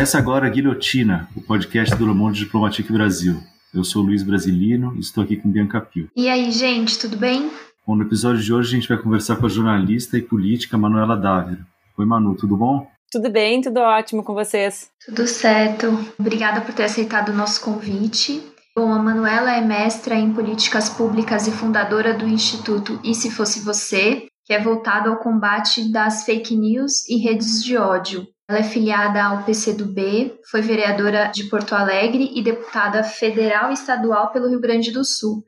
Começa 0.00 0.16
agora 0.16 0.46
a 0.46 0.48
Guilhotina, 0.48 1.28
o 1.36 1.42
podcast 1.42 1.94
do 1.94 2.06
Le 2.06 2.14
Monde 2.14 2.38
Diplomatique 2.38 2.90
Brasil. 2.90 3.38
Eu 3.74 3.84
sou 3.84 4.00
Luiz 4.00 4.22
Brasilino 4.22 4.94
e 4.96 5.00
estou 5.00 5.22
aqui 5.22 5.36
com 5.36 5.50
Bianca 5.50 5.78
Pio. 5.78 6.08
E 6.16 6.26
aí, 6.26 6.50
gente, 6.50 6.98
tudo 6.98 7.18
bem? 7.18 7.50
Bom, 7.86 7.94
no 7.94 8.04
episódio 8.04 8.42
de 8.42 8.50
hoje 8.50 8.68
a 8.68 8.80
gente 8.80 8.88
vai 8.88 8.96
conversar 8.96 9.36
com 9.36 9.44
a 9.44 9.48
jornalista 9.50 10.16
e 10.16 10.22
política 10.22 10.78
Manuela 10.78 11.18
Dávila. 11.18 11.66
Oi, 11.98 12.06
Manu, 12.06 12.34
tudo 12.34 12.56
bom? 12.56 12.88
Tudo 13.12 13.30
bem, 13.30 13.60
tudo 13.60 13.80
ótimo 13.80 14.24
com 14.24 14.32
vocês. 14.32 14.90
Tudo 15.04 15.26
certo. 15.26 15.88
Obrigada 16.18 16.62
por 16.62 16.72
ter 16.72 16.84
aceitado 16.84 17.28
o 17.28 17.36
nosso 17.36 17.60
convite. 17.60 18.42
Bom, 18.74 18.90
a 18.90 19.02
Manuela 19.02 19.54
é 19.54 19.60
mestra 19.60 20.14
em 20.14 20.32
políticas 20.32 20.88
públicas 20.88 21.46
e 21.46 21.50
fundadora 21.50 22.14
do 22.14 22.26
Instituto 22.26 22.98
E 23.04 23.14
Se 23.14 23.30
Fosse 23.30 23.60
Você, 23.60 24.28
que 24.46 24.54
é 24.54 24.62
voltado 24.62 25.10
ao 25.10 25.18
combate 25.18 25.92
das 25.92 26.24
fake 26.24 26.56
news 26.56 27.06
e 27.06 27.18
redes 27.18 27.62
de 27.62 27.76
ódio. 27.76 28.26
Ela 28.50 28.58
é 28.58 28.64
filiada 28.64 29.22
ao 29.22 29.44
PCdoB, 29.44 30.40
foi 30.50 30.60
vereadora 30.60 31.30
de 31.32 31.44
Porto 31.44 31.72
Alegre 31.72 32.32
e 32.34 32.42
deputada 32.42 33.04
federal 33.04 33.70
e 33.70 33.74
estadual 33.74 34.32
pelo 34.32 34.48
Rio 34.48 34.60
Grande 34.60 34.90
do 34.90 35.04
Sul. 35.04 35.44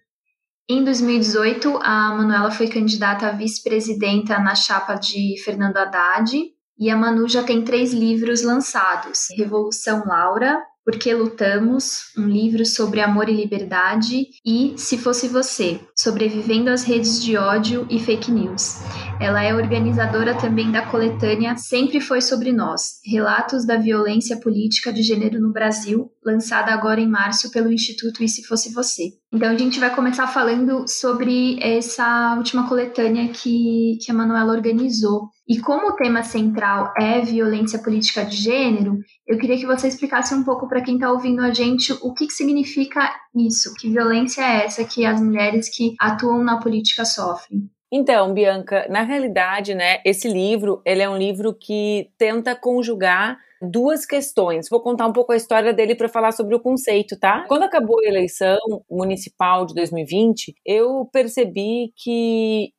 Em 0.71 0.85
2018, 0.85 1.81
a 1.83 2.15
Manuela 2.15 2.53
foi 2.53 2.69
candidata 2.69 3.27
a 3.27 3.33
vice-presidenta 3.33 4.39
na 4.39 4.55
chapa 4.55 4.95
de 4.95 5.35
Fernando 5.45 5.79
Haddad, 5.79 6.31
e 6.79 6.91
a 6.91 6.97
Manu 6.97 7.29
já 7.29 7.43
tem 7.43 7.65
três 7.65 7.93
livros 7.93 8.45
lançados: 8.45 9.27
Revolução 9.37 10.05
Laura, 10.07 10.63
por 10.85 10.97
que 10.97 11.13
Lutamos, 11.13 12.03
um 12.17 12.29
livro 12.29 12.65
sobre 12.65 13.01
amor 13.01 13.29
e 13.29 13.35
liberdade, 13.35 14.29
e 14.47 14.75
Se 14.77 14.97
Fosse 14.97 15.27
Você, 15.27 15.81
sobrevivendo 15.99 16.71
às 16.71 16.85
redes 16.85 17.21
de 17.21 17.37
ódio 17.37 17.85
e 17.91 17.99
fake 17.99 18.31
news. 18.31 18.77
Ela 19.23 19.45
é 19.45 19.55
organizadora 19.55 20.37
também 20.37 20.73
da 20.73 20.85
coletânea 20.85 21.57
Sempre 21.57 22.01
Foi 22.01 22.21
Sobre 22.21 22.51
Nós, 22.51 22.99
Relatos 23.07 23.65
da 23.65 23.77
Violência 23.77 24.37
Política 24.37 24.93
de 24.93 25.01
Gênero 25.01 25.41
no 25.41 25.53
Brasil, 25.53 26.11
lançada 26.27 26.73
agora 26.73 27.01
em 27.01 27.09
março 27.09 27.49
pelo 27.53 27.73
Instituto 27.73 28.25
E 28.25 28.29
Se 28.29 28.43
Fosse 28.43 28.73
Você. 28.73 29.11
Então 29.33 29.49
a 29.49 29.57
gente 29.57 29.79
vai 29.79 29.95
começar 29.95 30.27
falando 30.27 30.89
sobre 30.89 31.57
essa 31.63 32.35
última 32.37 32.69
coletânea 32.69 33.29
que, 33.29 33.97
que 34.05 34.11
a 34.11 34.15
Manuela 34.15 34.53
organizou. 34.53 35.29
E 35.47 35.61
como 35.61 35.91
o 35.91 35.95
tema 35.95 36.25
central 36.25 36.93
é 36.99 37.21
violência 37.21 37.79
política 37.79 38.25
de 38.25 38.37
gênero, 38.37 38.99
eu 39.25 39.39
queria 39.39 39.57
que 39.57 39.67
você 39.67 39.87
explicasse 39.87 40.35
um 40.35 40.43
pouco 40.43 40.69
para 40.69 40.83
quem 40.83 40.95
está 40.97 41.13
ouvindo 41.13 41.43
a 41.43 41.55
gente 41.55 41.93
o 42.03 42.13
que, 42.13 42.27
que 42.27 42.33
significa 42.33 43.09
isso, 43.37 43.73
que 43.79 43.89
violência 43.89 44.43
é 44.43 44.65
essa 44.65 44.85
que 44.85 45.07
as 45.07 45.21
mulheres 45.21 45.71
que 45.73 45.95
atuam 46.01 46.43
na 46.43 46.59
política 46.59 47.05
sofrem. 47.05 47.71
Então, 47.95 48.33
Bianca, 48.33 48.87
na 48.89 49.03
realidade, 49.03 49.75
né, 49.75 50.01
esse 50.03 50.27
livro, 50.27 50.81
ele 50.87 51.03
é 51.03 51.11
um 51.11 51.17
livro 51.19 51.53
que 51.55 52.11
tenta 52.17 52.57
conjugar 52.57 53.39
duas 53.61 54.07
questões. 54.07 54.67
Vou 54.71 54.81
contar 54.81 55.07
um 55.07 55.13
pouco 55.13 55.31
a 55.33 55.37
história 55.37 55.75
dele 55.75 55.95
para 55.95 56.09
falar 56.09 56.33
sobre 56.33 56.55
o 56.55 56.61
conceito, 56.61 57.19
tá? 57.19 57.45
Quando 57.47 57.65
acabou 57.65 58.01
a 58.01 58.09
eleição 58.09 58.59
municipal 58.91 59.67
de 59.67 59.75
2020, 59.75 60.55
eu 60.65 61.07
percebi 61.13 61.93
que 61.95 62.73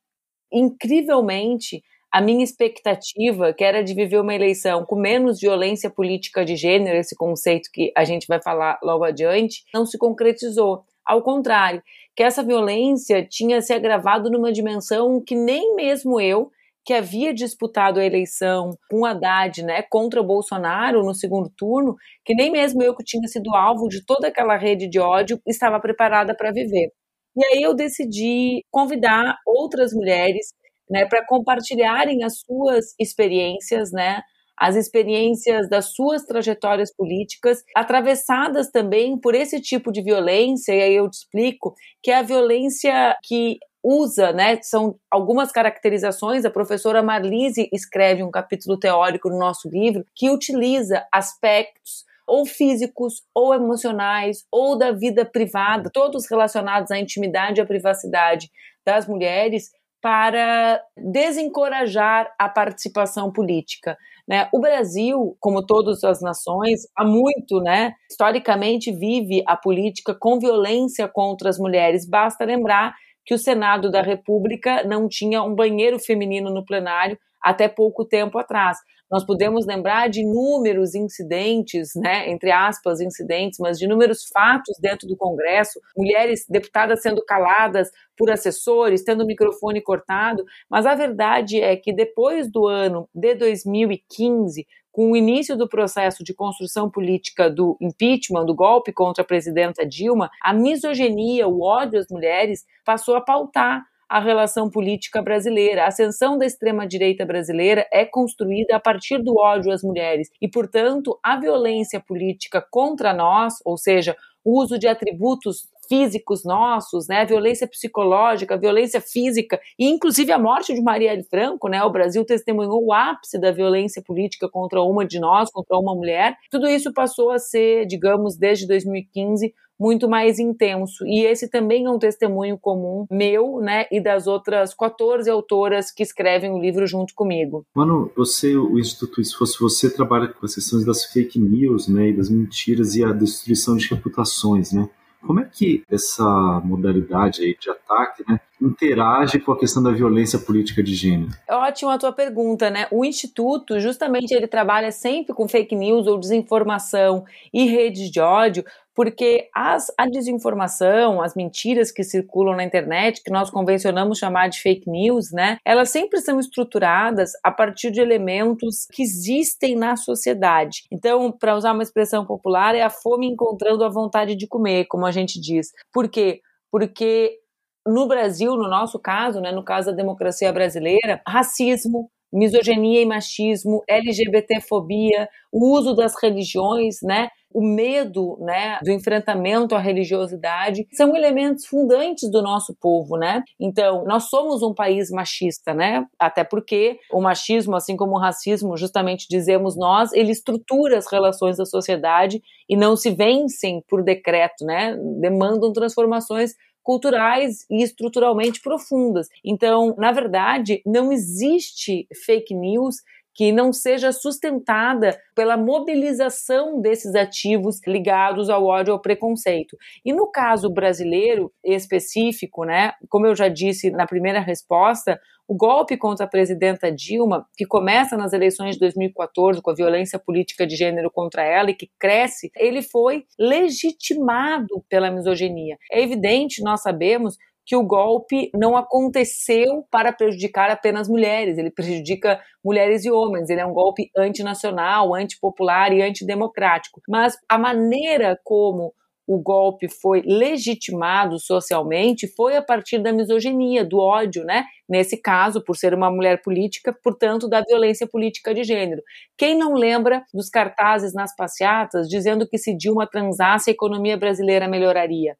incrivelmente 0.52 1.80
a 2.12 2.20
minha 2.20 2.44
expectativa, 2.44 3.52
que 3.52 3.64
era 3.64 3.82
de 3.82 3.94
viver 3.94 4.20
uma 4.20 4.34
eleição 4.34 4.84
com 4.84 4.96
menos 4.96 5.40
violência 5.40 5.90
política 5.90 6.44
de 6.44 6.54
gênero, 6.56 6.96
esse 6.96 7.16
conceito 7.16 7.68
que 7.72 7.92
a 7.96 8.04
gente 8.04 8.26
vai 8.28 8.40
falar 8.42 8.78
logo 8.82 9.04
adiante, 9.04 9.64
não 9.72 9.86
se 9.86 9.96
concretizou. 9.96 10.84
Ao 11.06 11.22
contrário, 11.22 11.82
que 12.16 12.22
essa 12.22 12.42
violência 12.42 13.26
tinha 13.28 13.60
se 13.60 13.72
agravado 13.72 14.30
numa 14.30 14.52
dimensão 14.52 15.22
que 15.22 15.34
nem 15.34 15.74
mesmo 15.74 16.20
eu, 16.20 16.50
que 16.84 16.92
havia 16.92 17.32
disputado 17.32 17.98
a 17.98 18.04
eleição 18.04 18.70
com 18.90 19.06
Haddad, 19.06 19.62
né, 19.62 19.82
contra 19.82 20.20
o 20.20 20.24
Bolsonaro 20.24 21.02
no 21.02 21.14
segundo 21.14 21.50
turno, 21.56 21.94
que 22.24 22.34
nem 22.34 22.50
mesmo 22.50 22.82
eu 22.82 22.94
que 22.94 23.02
tinha 23.02 23.26
sido 23.26 23.54
alvo 23.54 23.88
de 23.88 24.04
toda 24.04 24.28
aquela 24.28 24.56
rede 24.56 24.88
de 24.88 25.00
ódio 25.00 25.40
estava 25.46 25.80
preparada 25.80 26.34
para 26.36 26.52
viver. 26.52 26.90
E 27.36 27.44
aí 27.46 27.62
eu 27.62 27.74
decidi 27.74 28.62
convidar 28.70 29.36
outras 29.46 29.92
mulheres 29.92 30.52
né, 30.90 31.06
para 31.06 31.24
compartilharem 31.26 32.22
as 32.22 32.40
suas 32.40 32.94
experiências, 33.00 33.90
né, 33.90 34.20
as 34.58 34.76
experiências 34.76 35.68
das 35.68 35.92
suas 35.94 36.24
trajetórias 36.24 36.94
políticas, 36.94 37.62
atravessadas 37.76 38.70
também 38.70 39.18
por 39.18 39.34
esse 39.34 39.60
tipo 39.60 39.90
de 39.90 40.02
violência, 40.02 40.72
e 40.72 40.82
aí 40.82 40.94
eu 40.94 41.10
te 41.10 41.18
explico, 41.18 41.74
que 42.02 42.10
é 42.10 42.16
a 42.16 42.22
violência 42.22 43.16
que 43.22 43.58
usa, 43.82 44.32
né, 44.32 44.58
são 44.62 44.96
algumas 45.10 45.52
caracterizações, 45.52 46.44
a 46.44 46.50
professora 46.50 47.02
Marlise 47.02 47.68
escreve 47.70 48.22
um 48.22 48.30
capítulo 48.30 48.78
teórico 48.78 49.28
no 49.28 49.38
nosso 49.38 49.68
livro 49.68 50.06
que 50.14 50.30
utiliza 50.30 51.06
aspectos 51.12 52.04
ou 52.26 52.46
físicos, 52.46 53.22
ou 53.34 53.54
emocionais, 53.54 54.44
ou 54.50 54.78
da 54.78 54.92
vida 54.92 55.26
privada, 55.26 55.90
todos 55.92 56.26
relacionados 56.30 56.90
à 56.90 56.98
intimidade 56.98 57.60
e 57.60 57.62
à 57.62 57.66
privacidade 57.66 58.50
das 58.84 59.06
mulheres, 59.06 59.70
para 60.00 60.82
desencorajar 60.96 62.30
a 62.38 62.46
participação 62.48 63.32
política. 63.32 63.96
Né? 64.26 64.48
O 64.52 64.58
Brasil, 64.58 65.36
como 65.38 65.64
todas 65.64 66.02
as 66.02 66.20
nações, 66.22 66.80
há 66.96 67.04
muito, 67.04 67.60
né, 67.60 67.92
historicamente 68.10 68.90
vive 68.90 69.42
a 69.46 69.56
política 69.56 70.14
com 70.18 70.38
violência 70.38 71.06
contra 71.06 71.50
as 71.50 71.58
mulheres. 71.58 72.08
Basta 72.08 72.44
lembrar 72.44 72.94
que 73.26 73.34
o 73.34 73.38
Senado 73.38 73.90
da 73.90 74.02
República 74.02 74.82
não 74.84 75.08
tinha 75.08 75.42
um 75.42 75.54
banheiro 75.54 75.98
feminino 75.98 76.50
no 76.50 76.64
plenário 76.64 77.18
até 77.42 77.68
pouco 77.68 78.04
tempo 78.04 78.38
atrás. 78.38 78.78
Nós 79.10 79.24
podemos 79.24 79.66
lembrar 79.66 80.08
de 80.08 80.20
inúmeros 80.20 80.94
incidentes, 80.94 81.90
né, 81.94 82.28
entre 82.30 82.50
aspas, 82.50 83.00
incidentes, 83.00 83.58
mas 83.58 83.78
de 83.78 83.84
inúmeros 83.84 84.24
fatos 84.32 84.76
dentro 84.80 85.06
do 85.06 85.16
Congresso, 85.16 85.80
mulheres 85.96 86.46
deputadas 86.48 87.02
sendo 87.02 87.24
caladas 87.24 87.90
por 88.16 88.30
assessores, 88.30 89.04
tendo 89.04 89.24
o 89.24 89.26
microfone 89.26 89.80
cortado, 89.82 90.44
mas 90.68 90.86
a 90.86 90.94
verdade 90.94 91.60
é 91.60 91.76
que 91.76 91.92
depois 91.92 92.50
do 92.50 92.66
ano 92.66 93.08
de 93.14 93.34
2015, 93.34 94.66
com 94.94 95.10
o 95.10 95.16
início 95.16 95.56
do 95.56 95.68
processo 95.68 96.22
de 96.22 96.32
construção 96.32 96.88
política 96.88 97.50
do 97.50 97.76
impeachment, 97.80 98.46
do 98.46 98.54
golpe 98.54 98.92
contra 98.92 99.22
a 99.22 99.26
presidenta 99.26 99.84
Dilma, 99.84 100.30
a 100.40 100.54
misoginia, 100.54 101.48
o 101.48 101.62
ódio 101.62 101.98
às 101.98 102.06
mulheres 102.08 102.64
passou 102.84 103.16
a 103.16 103.20
pautar 103.20 103.82
a 104.08 104.20
relação 104.20 104.70
política 104.70 105.22
brasileira. 105.22 105.84
A 105.84 105.88
ascensão 105.88 106.38
da 106.38 106.46
extrema-direita 106.46 107.24
brasileira 107.24 107.86
é 107.92 108.04
construída 108.04 108.76
a 108.76 108.80
partir 108.80 109.22
do 109.22 109.36
ódio 109.38 109.72
às 109.72 109.82
mulheres 109.82 110.28
e, 110.40 110.48
portanto, 110.48 111.18
a 111.22 111.38
violência 111.38 112.00
política 112.00 112.64
contra 112.70 113.12
nós, 113.12 113.54
ou 113.64 113.76
seja, 113.76 114.16
o 114.44 114.60
uso 114.60 114.78
de 114.78 114.86
atributos 114.86 115.68
físicos 115.88 116.44
nossos, 116.44 117.08
né, 117.08 117.24
violência 117.24 117.66
psicológica, 117.66 118.56
violência 118.56 119.00
física 119.00 119.60
e 119.78 119.86
inclusive 119.86 120.32
a 120.32 120.38
morte 120.38 120.74
de 120.74 120.82
Marielle 120.82 121.24
Franco, 121.24 121.68
né, 121.68 121.82
o 121.84 121.90
Brasil 121.90 122.24
testemunhou 122.24 122.84
o 122.84 122.92
ápice 122.92 123.38
da 123.38 123.50
violência 123.52 124.02
política 124.02 124.48
contra 124.48 124.82
uma 124.82 125.04
de 125.04 125.18
nós, 125.18 125.50
contra 125.50 125.78
uma 125.78 125.94
mulher. 125.94 126.36
Tudo 126.50 126.68
isso 126.68 126.92
passou 126.92 127.30
a 127.30 127.38
ser, 127.38 127.86
digamos, 127.86 128.36
desde 128.36 128.66
2015 128.66 129.54
muito 129.78 130.08
mais 130.08 130.38
intenso. 130.38 131.04
E 131.06 131.24
esse 131.24 131.48
também 131.48 131.86
é 131.86 131.90
um 131.90 131.98
testemunho 131.98 132.58
comum 132.58 133.06
meu, 133.10 133.60
né, 133.60 133.86
e 133.90 134.00
das 134.00 134.26
outras 134.26 134.74
14 134.74 135.28
autoras 135.28 135.90
que 135.90 136.02
escrevem 136.02 136.52
o 136.52 136.58
livro 136.58 136.86
junto 136.86 137.14
comigo. 137.14 137.64
Mano, 137.74 138.10
você, 138.16 138.56
o 138.56 138.78
Instituto 138.78 139.24
Se 139.24 139.34
Fosse 139.34 139.58
Você, 139.60 139.90
trabalha 139.90 140.28
com 140.28 140.44
as 140.44 140.54
questões 140.54 140.84
das 140.84 141.04
fake 141.04 141.38
news, 141.38 141.88
né, 141.88 142.08
e 142.08 142.16
das 142.16 142.28
mentiras 142.28 142.94
e 142.94 143.04
a 143.04 143.12
destruição 143.12 143.76
de 143.76 143.88
reputações, 143.88 144.72
né? 144.72 144.88
Como 145.26 145.40
é 145.40 145.48
que 145.50 145.82
essa 145.90 146.60
modalidade 146.64 147.42
aí 147.42 147.56
de 147.58 147.70
ataque 147.70 148.22
né, 148.28 148.38
interage 148.60 149.40
com 149.40 149.52
a 149.52 149.58
questão 149.58 149.82
da 149.82 149.90
violência 149.90 150.38
política 150.38 150.82
de 150.82 150.94
gênero? 150.94 151.30
É 151.48 151.54
ótima 151.54 151.94
a 151.94 151.98
tua 151.98 152.12
pergunta, 152.12 152.68
né? 152.68 152.86
O 152.90 153.04
Instituto, 153.04 153.80
justamente, 153.80 154.32
ele 154.32 154.46
trabalha 154.46 154.92
sempre 154.92 155.34
com 155.34 155.48
fake 155.48 155.74
news 155.74 156.06
ou 156.06 156.18
desinformação 156.18 157.24
e 157.52 157.64
redes 157.64 158.10
de 158.10 158.20
ódio, 158.20 158.64
porque 158.94 159.48
as, 159.54 159.92
a 159.98 160.06
desinformação, 160.06 161.20
as 161.20 161.34
mentiras 161.34 161.90
que 161.90 162.04
circulam 162.04 162.56
na 162.56 162.64
internet, 162.64 163.22
que 163.22 163.30
nós 163.30 163.50
convencionamos 163.50 164.18
chamar 164.18 164.48
de 164.48 164.60
fake 164.60 164.88
news, 164.88 165.32
né, 165.32 165.58
elas 165.64 165.90
sempre 165.90 166.20
são 166.20 166.38
estruturadas 166.38 167.32
a 167.42 167.50
partir 167.50 167.90
de 167.90 168.00
elementos 168.00 168.86
que 168.92 169.02
existem 169.02 169.76
na 169.76 169.96
sociedade. 169.96 170.84
Então, 170.92 171.32
para 171.32 171.56
usar 171.56 171.72
uma 171.72 171.82
expressão 171.82 172.24
popular, 172.24 172.74
é 172.74 172.82
a 172.82 172.90
fome 172.90 173.26
encontrando 173.26 173.84
a 173.84 173.88
vontade 173.88 174.36
de 174.36 174.46
comer, 174.46 174.86
como 174.86 175.06
a 175.06 175.10
gente 175.10 175.40
diz. 175.40 175.68
Por 175.92 176.08
quê? 176.08 176.40
Porque 176.70 177.38
no 177.86 178.08
Brasil, 178.08 178.52
no 178.56 178.68
nosso 178.68 178.98
caso, 178.98 179.40
né, 179.40 179.52
no 179.52 179.62
caso 179.62 179.90
da 179.90 179.96
democracia 179.96 180.52
brasileira, 180.52 181.20
racismo, 181.26 182.10
misoginia 182.34 183.00
e 183.00 183.06
machismo, 183.06 183.82
LGBTfobia, 183.88 185.28
o 185.52 185.72
uso 185.72 185.94
das 185.94 186.14
religiões, 186.20 186.96
né? 187.02 187.28
o 187.54 187.62
medo, 187.62 188.36
né, 188.40 188.80
do 188.82 188.90
enfrentamento 188.90 189.76
à 189.76 189.78
religiosidade, 189.78 190.88
são 190.92 191.14
elementos 191.14 191.66
fundantes 191.66 192.28
do 192.28 192.42
nosso 192.42 192.74
povo, 192.80 193.16
né? 193.16 193.44
Então, 193.60 194.04
nós 194.04 194.28
somos 194.28 194.60
um 194.60 194.74
país 194.74 195.08
machista, 195.08 195.72
né? 195.72 196.04
Até 196.18 196.42
porque 196.42 196.98
o 197.12 197.20
machismo, 197.22 197.76
assim 197.76 197.96
como 197.96 198.16
o 198.16 198.18
racismo, 198.18 198.76
justamente 198.76 199.28
dizemos 199.30 199.76
nós, 199.76 200.12
ele 200.12 200.32
estrutura 200.32 200.98
as 200.98 201.06
relações 201.10 201.56
da 201.56 201.64
sociedade 201.64 202.42
e 202.68 202.76
não 202.76 202.96
se 202.96 203.10
vencem 203.10 203.84
por 203.88 204.02
decreto, 204.02 204.64
né? 204.64 204.96
Demandam 205.20 205.72
transformações 205.72 206.54
culturais 206.84 207.66
e 207.70 207.82
estruturalmente 207.82 208.60
profundas. 208.60 209.28
Então, 209.44 209.96
na 209.98 210.12
verdade, 210.12 210.82
não 210.86 211.12
existe 211.12 212.06
fake 212.24 212.54
news 212.54 212.96
que 213.34 213.52
não 213.52 213.72
seja 213.72 214.12
sustentada 214.12 215.18
pela 215.34 215.56
mobilização 215.56 216.80
desses 216.80 217.14
ativos 217.14 217.80
ligados 217.86 218.48
ao 218.48 218.64
ódio 218.64 218.92
ao 218.92 219.00
preconceito. 219.00 219.76
E 220.04 220.12
no 220.12 220.30
caso 220.30 220.72
brasileiro 220.72 221.52
específico, 221.64 222.64
né, 222.64 222.92
como 223.08 223.26
eu 223.26 223.34
já 223.34 223.48
disse 223.48 223.90
na 223.90 224.06
primeira 224.06 224.40
resposta, 224.40 225.18
o 225.46 225.54
golpe 225.54 225.96
contra 225.96 226.24
a 226.24 226.28
presidenta 226.28 226.90
Dilma, 226.90 227.46
que 227.56 227.66
começa 227.66 228.16
nas 228.16 228.32
eleições 228.32 228.74
de 228.74 228.80
2014 228.80 229.60
com 229.60 229.70
a 229.70 229.74
violência 229.74 230.18
política 230.18 230.66
de 230.66 230.74
gênero 230.74 231.10
contra 231.10 231.42
ela 231.42 231.70
e 231.70 231.74
que 231.74 231.90
cresce, 231.98 232.50
ele 232.56 232.80
foi 232.80 233.24
legitimado 233.38 234.82
pela 234.88 235.10
misoginia. 235.10 235.76
É 235.92 236.00
evidente, 236.02 236.62
nós 236.62 236.80
sabemos, 236.80 237.36
que 237.66 237.76
o 237.76 237.82
golpe 237.82 238.50
não 238.54 238.76
aconteceu 238.76 239.84
para 239.90 240.12
prejudicar 240.12 240.70
apenas 240.70 241.08
mulheres, 241.08 241.58
ele 241.58 241.70
prejudica 241.70 242.40
mulheres 242.64 243.04
e 243.04 243.10
homens, 243.10 243.48
ele 243.50 243.60
é 243.60 243.66
um 243.66 243.72
golpe 243.72 244.10
antinacional, 244.16 245.14
antipopular 245.14 245.92
e 245.92 246.02
antidemocrático. 246.02 247.00
Mas 247.08 247.36
a 247.48 247.58
maneira 247.58 248.38
como 248.44 248.92
o 249.26 249.38
golpe 249.38 249.88
foi 249.88 250.22
legitimado 250.22 251.38
socialmente 251.38 252.28
foi 252.28 252.56
a 252.56 252.62
partir 252.62 252.98
da 252.98 253.12
misoginia, 253.12 253.84
do 253.84 253.98
ódio, 253.98 254.44
né? 254.44 254.64
Nesse 254.88 255.16
caso, 255.16 255.64
por 255.64 255.76
ser 255.76 255.94
uma 255.94 256.10
mulher 256.10 256.42
política, 256.42 256.92
portanto, 257.02 257.48
da 257.48 257.62
violência 257.62 258.06
política 258.06 258.54
de 258.54 258.64
gênero. 258.64 259.02
Quem 259.36 259.56
não 259.56 259.74
lembra 259.74 260.22
dos 260.32 260.50
cartazes 260.50 261.14
nas 261.14 261.34
passeatas 261.34 262.06
dizendo 262.08 262.46
que 262.46 262.58
se 262.58 262.76
Dilma 262.76 263.06
transasse 263.06 263.70
a 263.70 263.72
economia 263.72 264.16
brasileira 264.16 264.68
melhoraria? 264.68 265.36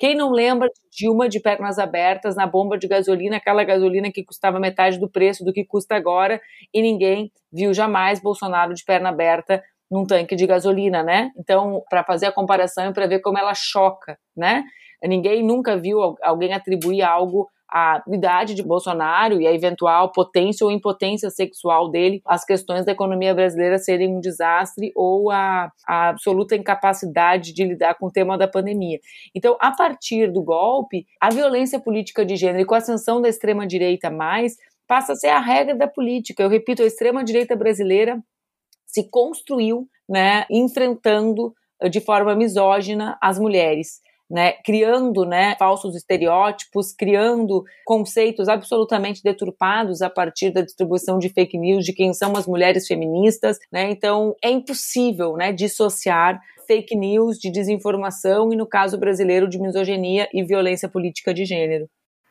Quem 0.00 0.14
não 0.16 0.32
lembra 0.32 0.66
de 0.68 0.80
Dilma 0.90 1.28
de 1.28 1.38
pernas 1.38 1.78
abertas 1.78 2.34
na 2.34 2.46
bomba 2.46 2.78
de 2.78 2.88
gasolina, 2.88 3.36
aquela 3.36 3.62
gasolina 3.62 4.10
que 4.10 4.24
custava 4.24 4.58
metade 4.58 4.98
do 4.98 5.10
preço 5.10 5.44
do 5.44 5.52
que 5.52 5.62
custa 5.62 5.94
agora, 5.94 6.40
e 6.72 6.80
ninguém 6.80 7.30
viu 7.52 7.74
jamais 7.74 8.18
Bolsonaro 8.18 8.72
de 8.72 8.82
perna 8.82 9.10
aberta 9.10 9.62
num 9.90 10.06
tanque 10.06 10.34
de 10.34 10.46
gasolina, 10.46 11.02
né? 11.02 11.30
Então, 11.36 11.82
para 11.90 12.02
fazer 12.02 12.26
a 12.26 12.32
comparação 12.32 12.88
e 12.88 12.94
para 12.94 13.06
ver 13.06 13.20
como 13.20 13.36
ela 13.36 13.52
choca, 13.54 14.18
né? 14.34 14.64
Ninguém 15.04 15.44
nunca 15.44 15.76
viu 15.76 16.16
alguém 16.22 16.54
atribuir 16.54 17.02
algo 17.02 17.50
a 17.72 18.02
idade 18.08 18.54
de 18.54 18.62
Bolsonaro 18.62 19.40
e 19.40 19.46
a 19.46 19.52
eventual 19.52 20.12
potência 20.12 20.64
ou 20.64 20.72
impotência 20.72 21.30
sexual 21.30 21.90
dele, 21.90 22.20
as 22.26 22.44
questões 22.44 22.84
da 22.84 22.92
economia 22.92 23.34
brasileira 23.34 23.78
serem 23.78 24.16
um 24.16 24.20
desastre 24.20 24.92
ou 24.94 25.30
a, 25.30 25.70
a 25.86 26.08
absoluta 26.08 26.56
incapacidade 26.56 27.52
de 27.52 27.64
lidar 27.64 27.94
com 27.94 28.06
o 28.06 28.10
tema 28.10 28.36
da 28.36 28.48
pandemia. 28.48 28.98
Então, 29.34 29.56
a 29.60 29.70
partir 29.70 30.32
do 30.32 30.42
golpe, 30.42 31.06
a 31.20 31.30
violência 31.30 31.78
política 31.78 32.24
de 32.24 32.36
gênero 32.36 32.62
e 32.62 32.64
com 32.64 32.74
a 32.74 32.78
ascensão 32.78 33.20
da 33.22 33.28
extrema-direita 33.28 34.10
mais, 34.10 34.56
passa 34.86 35.12
a 35.12 35.16
ser 35.16 35.28
a 35.28 35.38
regra 35.38 35.74
da 35.74 35.86
política. 35.86 36.42
Eu 36.42 36.48
repito, 36.48 36.82
a 36.82 36.86
extrema-direita 36.86 37.54
brasileira 37.54 38.20
se 38.86 39.08
construiu, 39.08 39.88
né, 40.08 40.44
enfrentando 40.50 41.54
de 41.88 42.00
forma 42.00 42.34
misógina 42.34 43.16
as 43.22 43.38
mulheres 43.38 44.00
né, 44.30 44.52
criando 44.64 45.24
né, 45.24 45.56
falsos 45.58 45.96
estereótipos, 45.96 46.92
criando 46.92 47.64
conceitos 47.84 48.48
absolutamente 48.48 49.22
deturpados 49.22 50.00
a 50.00 50.08
partir 50.08 50.50
da 50.50 50.60
distribuição 50.60 51.18
de 51.18 51.28
fake 51.28 51.58
news 51.58 51.84
de 51.84 51.92
quem 51.92 52.14
são 52.14 52.36
as 52.36 52.46
mulheres 52.46 52.86
feministas. 52.86 53.58
Né? 53.72 53.90
Então, 53.90 54.34
é 54.42 54.50
impossível 54.50 55.36
né, 55.36 55.52
dissociar 55.52 56.40
fake 56.66 56.94
news 56.94 57.36
de 57.36 57.50
desinformação 57.50 58.52
e, 58.52 58.56
no 58.56 58.66
caso 58.66 58.96
brasileiro, 58.96 59.48
de 59.48 59.58
misoginia 59.58 60.28
e 60.32 60.44
violência 60.44 60.88
política 60.88 61.34
de 61.34 61.44
gênero. 61.44 61.88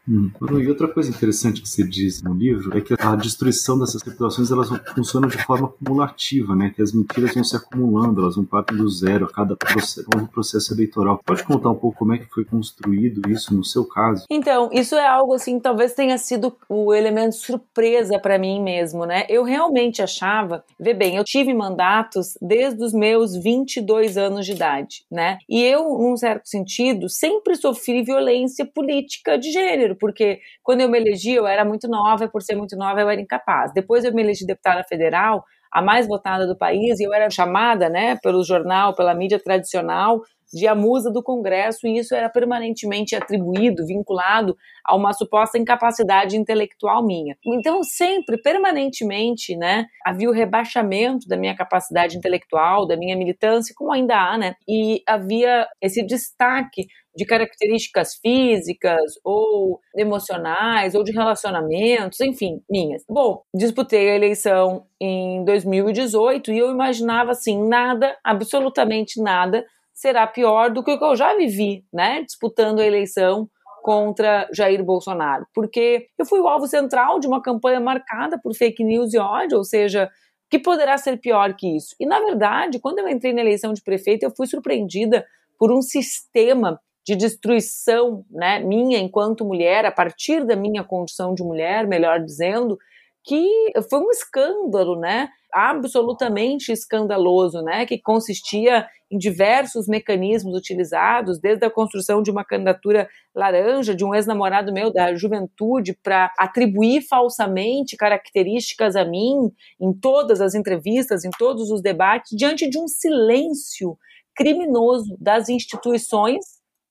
Hum. 0.09 0.31
E 0.59 0.67
outra 0.67 0.87
coisa 0.87 1.11
interessante 1.11 1.61
que 1.61 1.69
você 1.69 1.87
diz 1.87 2.23
no 2.23 2.33
livro 2.33 2.75
é 2.75 2.81
que 2.81 2.95
a 2.99 3.15
destruição 3.15 3.77
dessas 3.77 4.01
reputações 4.01 4.49
elas 4.49 4.69
funcionam 4.95 5.29
de 5.29 5.37
forma 5.43 5.67
acumulativa, 5.67 6.55
né? 6.55 6.71
Que 6.75 6.81
as 6.81 6.91
mentiras 6.91 7.35
vão 7.35 7.43
se 7.43 7.55
acumulando, 7.55 8.21
elas 8.21 8.35
vão 8.35 8.43
partir 8.43 8.75
do 8.75 8.89
zero 8.89 9.25
a 9.25 9.29
cada 9.31 9.55
processo, 9.55 10.09
novo 10.11 10.27
processo 10.27 10.73
eleitoral. 10.73 11.21
Pode 11.23 11.43
contar 11.43 11.69
um 11.69 11.75
pouco 11.75 11.99
como 11.99 12.13
é 12.13 12.17
que 12.17 12.25
foi 12.25 12.43
construído 12.43 13.29
isso 13.29 13.53
no 13.53 13.63
seu 13.63 13.85
caso? 13.85 14.25
Então, 14.31 14.71
isso 14.73 14.95
é 14.95 15.07
algo 15.07 15.35
assim, 15.35 15.59
talvez 15.59 15.93
tenha 15.93 16.17
sido 16.17 16.55
o 16.67 16.91
elemento 16.91 17.35
surpresa 17.35 18.17
para 18.17 18.39
mim 18.39 18.63
mesmo, 18.63 19.05
né? 19.05 19.25
Eu 19.29 19.43
realmente 19.43 20.01
achava, 20.01 20.63
vê 20.79 20.93
bem, 20.93 21.17
eu 21.17 21.23
tive 21.23 21.53
mandatos 21.53 22.35
desde 22.41 22.83
os 22.83 22.93
meus 22.93 23.35
22 23.35 24.17
anos 24.17 24.45
de 24.45 24.53
idade, 24.53 25.03
né? 25.11 25.37
E 25.47 25.63
eu, 25.63 25.83
num 25.83 26.17
certo 26.17 26.47
sentido, 26.47 27.07
sempre 27.09 27.55
sofri 27.55 28.01
violência 28.01 28.65
política 28.65 29.37
de 29.37 29.51
gênero 29.51 29.98
porque 29.99 30.39
quando 30.63 30.81
eu 30.81 30.89
me 30.89 30.97
elegi, 30.99 31.33
eu 31.33 31.45
era 31.47 31.65
muito 31.65 31.87
nova, 31.87 32.27
por 32.29 32.41
ser 32.41 32.55
muito 32.55 32.75
nova, 32.77 33.01
eu 33.01 33.09
era 33.09 33.21
incapaz. 33.21 33.71
Depois 33.73 34.03
eu 34.03 34.13
me 34.13 34.21
elegi 34.21 34.45
deputada 34.45 34.83
federal, 34.83 35.43
a 35.71 35.81
mais 35.81 36.07
votada 36.07 36.47
do 36.47 36.57
país, 36.57 36.99
e 36.99 37.03
eu 37.03 37.13
era 37.13 37.29
chamada, 37.29 37.89
né, 37.89 38.17
pelo 38.23 38.43
jornal, 38.43 38.95
pela 38.95 39.13
mídia 39.13 39.39
tradicional, 39.39 40.21
de 40.53 40.67
a 40.67 40.75
musa 40.75 41.11
do 41.11 41.23
Congresso, 41.23 41.87
e 41.87 41.97
isso 41.97 42.15
era 42.15 42.29
permanentemente 42.29 43.15
atribuído, 43.15 43.85
vinculado 43.85 44.55
a 44.85 44.95
uma 44.95 45.13
suposta 45.13 45.57
incapacidade 45.57 46.37
intelectual 46.37 47.05
minha. 47.05 47.35
Então, 47.45 47.83
sempre, 47.83 48.41
permanentemente, 48.41 49.55
né, 49.55 49.85
havia 50.05 50.29
o 50.29 50.33
rebaixamento 50.33 51.27
da 51.27 51.37
minha 51.37 51.55
capacidade 51.55 52.17
intelectual, 52.17 52.87
da 52.87 52.97
minha 52.97 53.15
militância, 53.15 53.73
como 53.75 53.91
ainda 53.91 54.15
há, 54.15 54.37
né, 54.37 54.55
e 54.67 55.01
havia 55.07 55.67
esse 55.81 56.05
destaque 56.05 56.87
de 57.15 57.25
características 57.25 58.15
físicas 58.15 59.13
ou 59.25 59.79
emocionais 59.95 60.95
ou 60.95 61.03
de 61.03 61.11
relacionamentos, 61.11 62.19
enfim, 62.21 62.61
minhas. 62.69 63.03
Bom, 63.09 63.41
disputei 63.53 64.11
a 64.11 64.15
eleição 64.15 64.85
em 65.01 65.43
2018 65.43 66.51
e 66.51 66.59
eu 66.59 66.71
imaginava 66.71 67.31
assim, 67.31 67.67
nada, 67.67 68.17
absolutamente 68.23 69.21
nada 69.21 69.65
será 69.99 70.25
pior 70.25 70.71
do 70.71 70.81
que 70.81 70.91
o 70.91 70.97
que 70.97 71.03
eu 71.03 71.15
já 71.15 71.35
vivi, 71.35 71.83
né, 71.93 72.23
disputando 72.23 72.79
a 72.79 72.85
eleição 72.85 73.49
contra 73.83 74.47
Jair 74.53 74.81
Bolsonaro, 74.81 75.45
porque 75.53 76.07
eu 76.17 76.25
fui 76.25 76.39
o 76.39 76.47
alvo 76.47 76.67
central 76.67 77.19
de 77.19 77.27
uma 77.27 77.41
campanha 77.41 77.81
marcada 77.81 78.39
por 78.41 78.55
fake 78.55 78.81
news 78.81 79.13
e 79.13 79.17
ódio, 79.17 79.57
ou 79.57 79.63
seja, 79.65 80.09
que 80.49 80.57
poderá 80.57 80.97
ser 80.97 81.17
pior 81.17 81.53
que 81.53 81.75
isso? 81.75 81.95
E 81.99 82.05
na 82.05 82.17
verdade, 82.21 82.79
quando 82.79 82.99
eu 82.99 83.09
entrei 83.09 83.33
na 83.33 83.41
eleição 83.41 83.73
de 83.73 83.83
prefeito, 83.83 84.23
eu 84.23 84.31
fui 84.31 84.47
surpreendida 84.47 85.25
por 85.57 85.69
um 85.69 85.81
sistema 85.81 86.79
de 87.05 87.17
destruição, 87.17 88.23
né, 88.31 88.59
minha 88.59 88.99
enquanto 88.99 89.43
mulher, 89.43 89.85
a 89.85 89.91
partir 89.91 90.45
da 90.45 90.55
minha 90.55 90.83
condição 90.83 91.33
de 91.33 91.43
mulher, 91.43 91.85
melhor 91.85 92.21
dizendo, 92.21 92.77
que 93.23 93.47
foi 93.89 93.99
um 93.99 94.11
escândalo, 94.11 94.99
né? 94.99 95.29
Absolutamente 95.53 96.71
escandaloso, 96.71 97.61
né? 97.61 97.85
Que 97.85 97.99
consistia 97.99 98.87
em 99.11 99.17
diversos 99.17 99.87
mecanismos 99.87 100.55
utilizados, 100.55 101.39
desde 101.39 101.65
a 101.65 101.71
construção 101.71 102.21
de 102.21 102.29
uma 102.29 102.45
candidatura 102.45 103.09
laranja 103.35 103.95
de 103.95 104.05
um 104.05 104.13
ex-namorado 104.13 104.71
meu 104.71 104.93
da 104.93 105.15
juventude 105.15 105.97
para 106.03 106.31
atribuir 106.37 107.01
falsamente 107.01 107.97
características 107.97 108.95
a 108.95 109.03
mim 109.03 109.51
em 109.79 109.91
todas 109.93 110.39
as 110.41 110.53
entrevistas, 110.53 111.25
em 111.25 111.31
todos 111.31 111.71
os 111.71 111.81
debates, 111.81 112.35
diante 112.37 112.69
de 112.69 112.77
um 112.79 112.87
silêncio 112.87 113.97
criminoso 114.35 115.17
das 115.19 115.49
instituições 115.49 116.45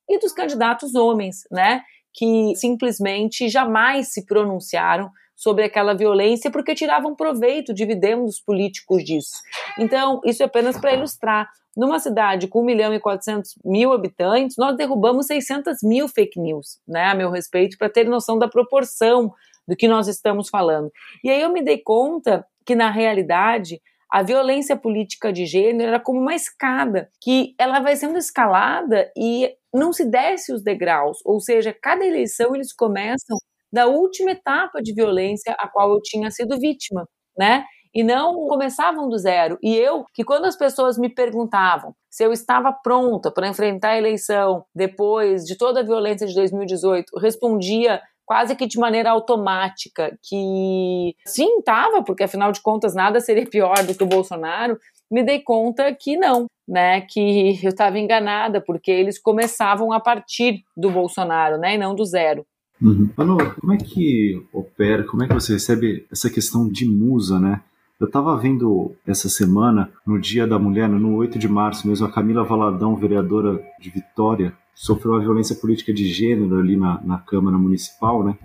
e 0.08 0.18
dos 0.18 0.32
candidatos 0.32 0.94
homens, 0.94 1.44
né? 1.50 1.82
Que 2.12 2.54
simplesmente 2.56 3.48
jamais 3.48 4.12
se 4.12 4.26
pronunciaram 4.26 5.10
sobre 5.38 5.62
aquela 5.62 5.94
violência 5.94 6.50
porque 6.50 6.74
tiravam 6.74 7.14
proveito, 7.14 7.72
dividendos 7.72 8.40
políticos 8.40 9.04
disso. 9.04 9.40
Então, 9.78 10.20
isso 10.24 10.42
é 10.42 10.46
apenas 10.46 10.76
para 10.76 10.94
ilustrar. 10.94 11.48
Numa 11.76 12.00
cidade 12.00 12.48
com 12.48 12.60
1 12.60 12.64
milhão 12.64 12.92
e 12.92 12.98
400 12.98 13.54
mil 13.64 13.92
habitantes, 13.92 14.56
nós 14.56 14.76
derrubamos 14.76 15.26
600 15.26 15.80
mil 15.84 16.08
fake 16.08 16.40
news, 16.40 16.80
né, 16.88 17.04
a 17.04 17.14
meu 17.14 17.30
respeito, 17.30 17.78
para 17.78 17.88
ter 17.88 18.04
noção 18.04 18.36
da 18.36 18.48
proporção 18.48 19.32
do 19.66 19.76
que 19.76 19.86
nós 19.86 20.08
estamos 20.08 20.48
falando. 20.48 20.90
E 21.22 21.30
aí 21.30 21.40
eu 21.40 21.52
me 21.52 21.62
dei 21.62 21.78
conta 21.78 22.44
que, 22.66 22.74
na 22.74 22.90
realidade, 22.90 23.80
a 24.10 24.24
violência 24.24 24.76
política 24.76 25.32
de 25.32 25.46
gênero 25.46 25.88
era 25.88 26.00
como 26.00 26.18
uma 26.18 26.34
escada, 26.34 27.08
que 27.22 27.54
ela 27.56 27.78
vai 27.78 27.94
sendo 27.94 28.18
escalada 28.18 29.08
e 29.16 29.54
não 29.72 29.92
se 29.92 30.04
desce 30.04 30.52
os 30.52 30.64
degraus, 30.64 31.18
ou 31.24 31.38
seja, 31.38 31.76
cada 31.80 32.04
eleição 32.04 32.56
eles 32.56 32.72
começam 32.72 33.38
da 33.72 33.86
última 33.86 34.32
etapa 34.32 34.82
de 34.82 34.94
violência 34.94 35.54
a 35.58 35.68
qual 35.68 35.90
eu 35.92 36.00
tinha 36.02 36.30
sido 36.30 36.58
vítima, 36.58 37.06
né? 37.36 37.64
E 37.94 38.02
não 38.02 38.46
começavam 38.46 39.08
do 39.08 39.18
zero. 39.18 39.58
E 39.62 39.74
eu, 39.74 40.04
que 40.12 40.24
quando 40.24 40.44
as 40.44 40.56
pessoas 40.56 40.98
me 40.98 41.08
perguntavam 41.08 41.94
se 42.10 42.24
eu 42.24 42.32
estava 42.32 42.72
pronta 42.72 43.30
para 43.30 43.48
enfrentar 43.48 43.90
a 43.90 43.98
eleição 43.98 44.64
depois 44.74 45.44
de 45.44 45.56
toda 45.56 45.80
a 45.80 45.84
violência 45.84 46.26
de 46.26 46.34
2018, 46.34 47.18
respondia 47.18 48.00
quase 48.28 48.54
que 48.54 48.66
de 48.66 48.78
maneira 48.78 49.10
automática 49.10 50.16
que 50.22 51.14
sim, 51.26 51.60
estava, 51.60 52.04
porque 52.04 52.24
afinal 52.24 52.52
de 52.52 52.60
contas 52.60 52.94
nada 52.94 53.20
seria 53.20 53.48
pior 53.48 53.82
do 53.84 53.94
que 53.94 54.04
o 54.04 54.06
Bolsonaro, 54.06 54.78
me 55.10 55.22
dei 55.22 55.40
conta 55.40 55.94
que 55.94 56.14
não, 56.16 56.44
né, 56.68 57.00
que 57.00 57.58
eu 57.64 57.70
estava 57.70 57.98
enganada, 57.98 58.60
porque 58.60 58.90
eles 58.90 59.18
começavam 59.18 59.92
a 59.92 60.00
partir 60.00 60.62
do 60.76 60.90
Bolsonaro, 60.90 61.56
né, 61.56 61.74
e 61.76 61.78
não 61.78 61.94
do 61.94 62.04
zero. 62.04 62.44
Uhum. 62.80 63.10
Manu, 63.16 63.36
como 63.60 63.72
é 63.72 63.76
que 63.76 64.40
opera, 64.52 65.04
como 65.04 65.22
é 65.22 65.28
que 65.28 65.34
você 65.34 65.54
recebe 65.54 66.06
essa 66.10 66.30
questão 66.30 66.68
de 66.68 66.86
musa, 66.86 67.38
né? 67.38 67.60
Eu 67.98 68.06
estava 68.06 68.36
vendo 68.36 68.92
essa 69.04 69.28
semana, 69.28 69.90
no 70.06 70.20
Dia 70.20 70.46
da 70.46 70.56
Mulher, 70.56 70.88
no 70.88 71.16
8 71.16 71.36
de 71.36 71.48
março 71.48 71.88
mesmo, 71.88 72.06
a 72.06 72.12
Camila 72.12 72.44
Valadão, 72.44 72.94
vereadora 72.94 73.60
de 73.80 73.90
Vitória, 73.90 74.54
sofreu 74.72 75.14
uma 75.14 75.20
violência 75.20 75.56
política 75.56 75.92
de 75.92 76.06
gênero 76.06 76.60
ali 76.60 76.76
na, 76.76 77.00
na 77.02 77.18
Câmara 77.18 77.58
Municipal, 77.58 78.24
né? 78.24 78.38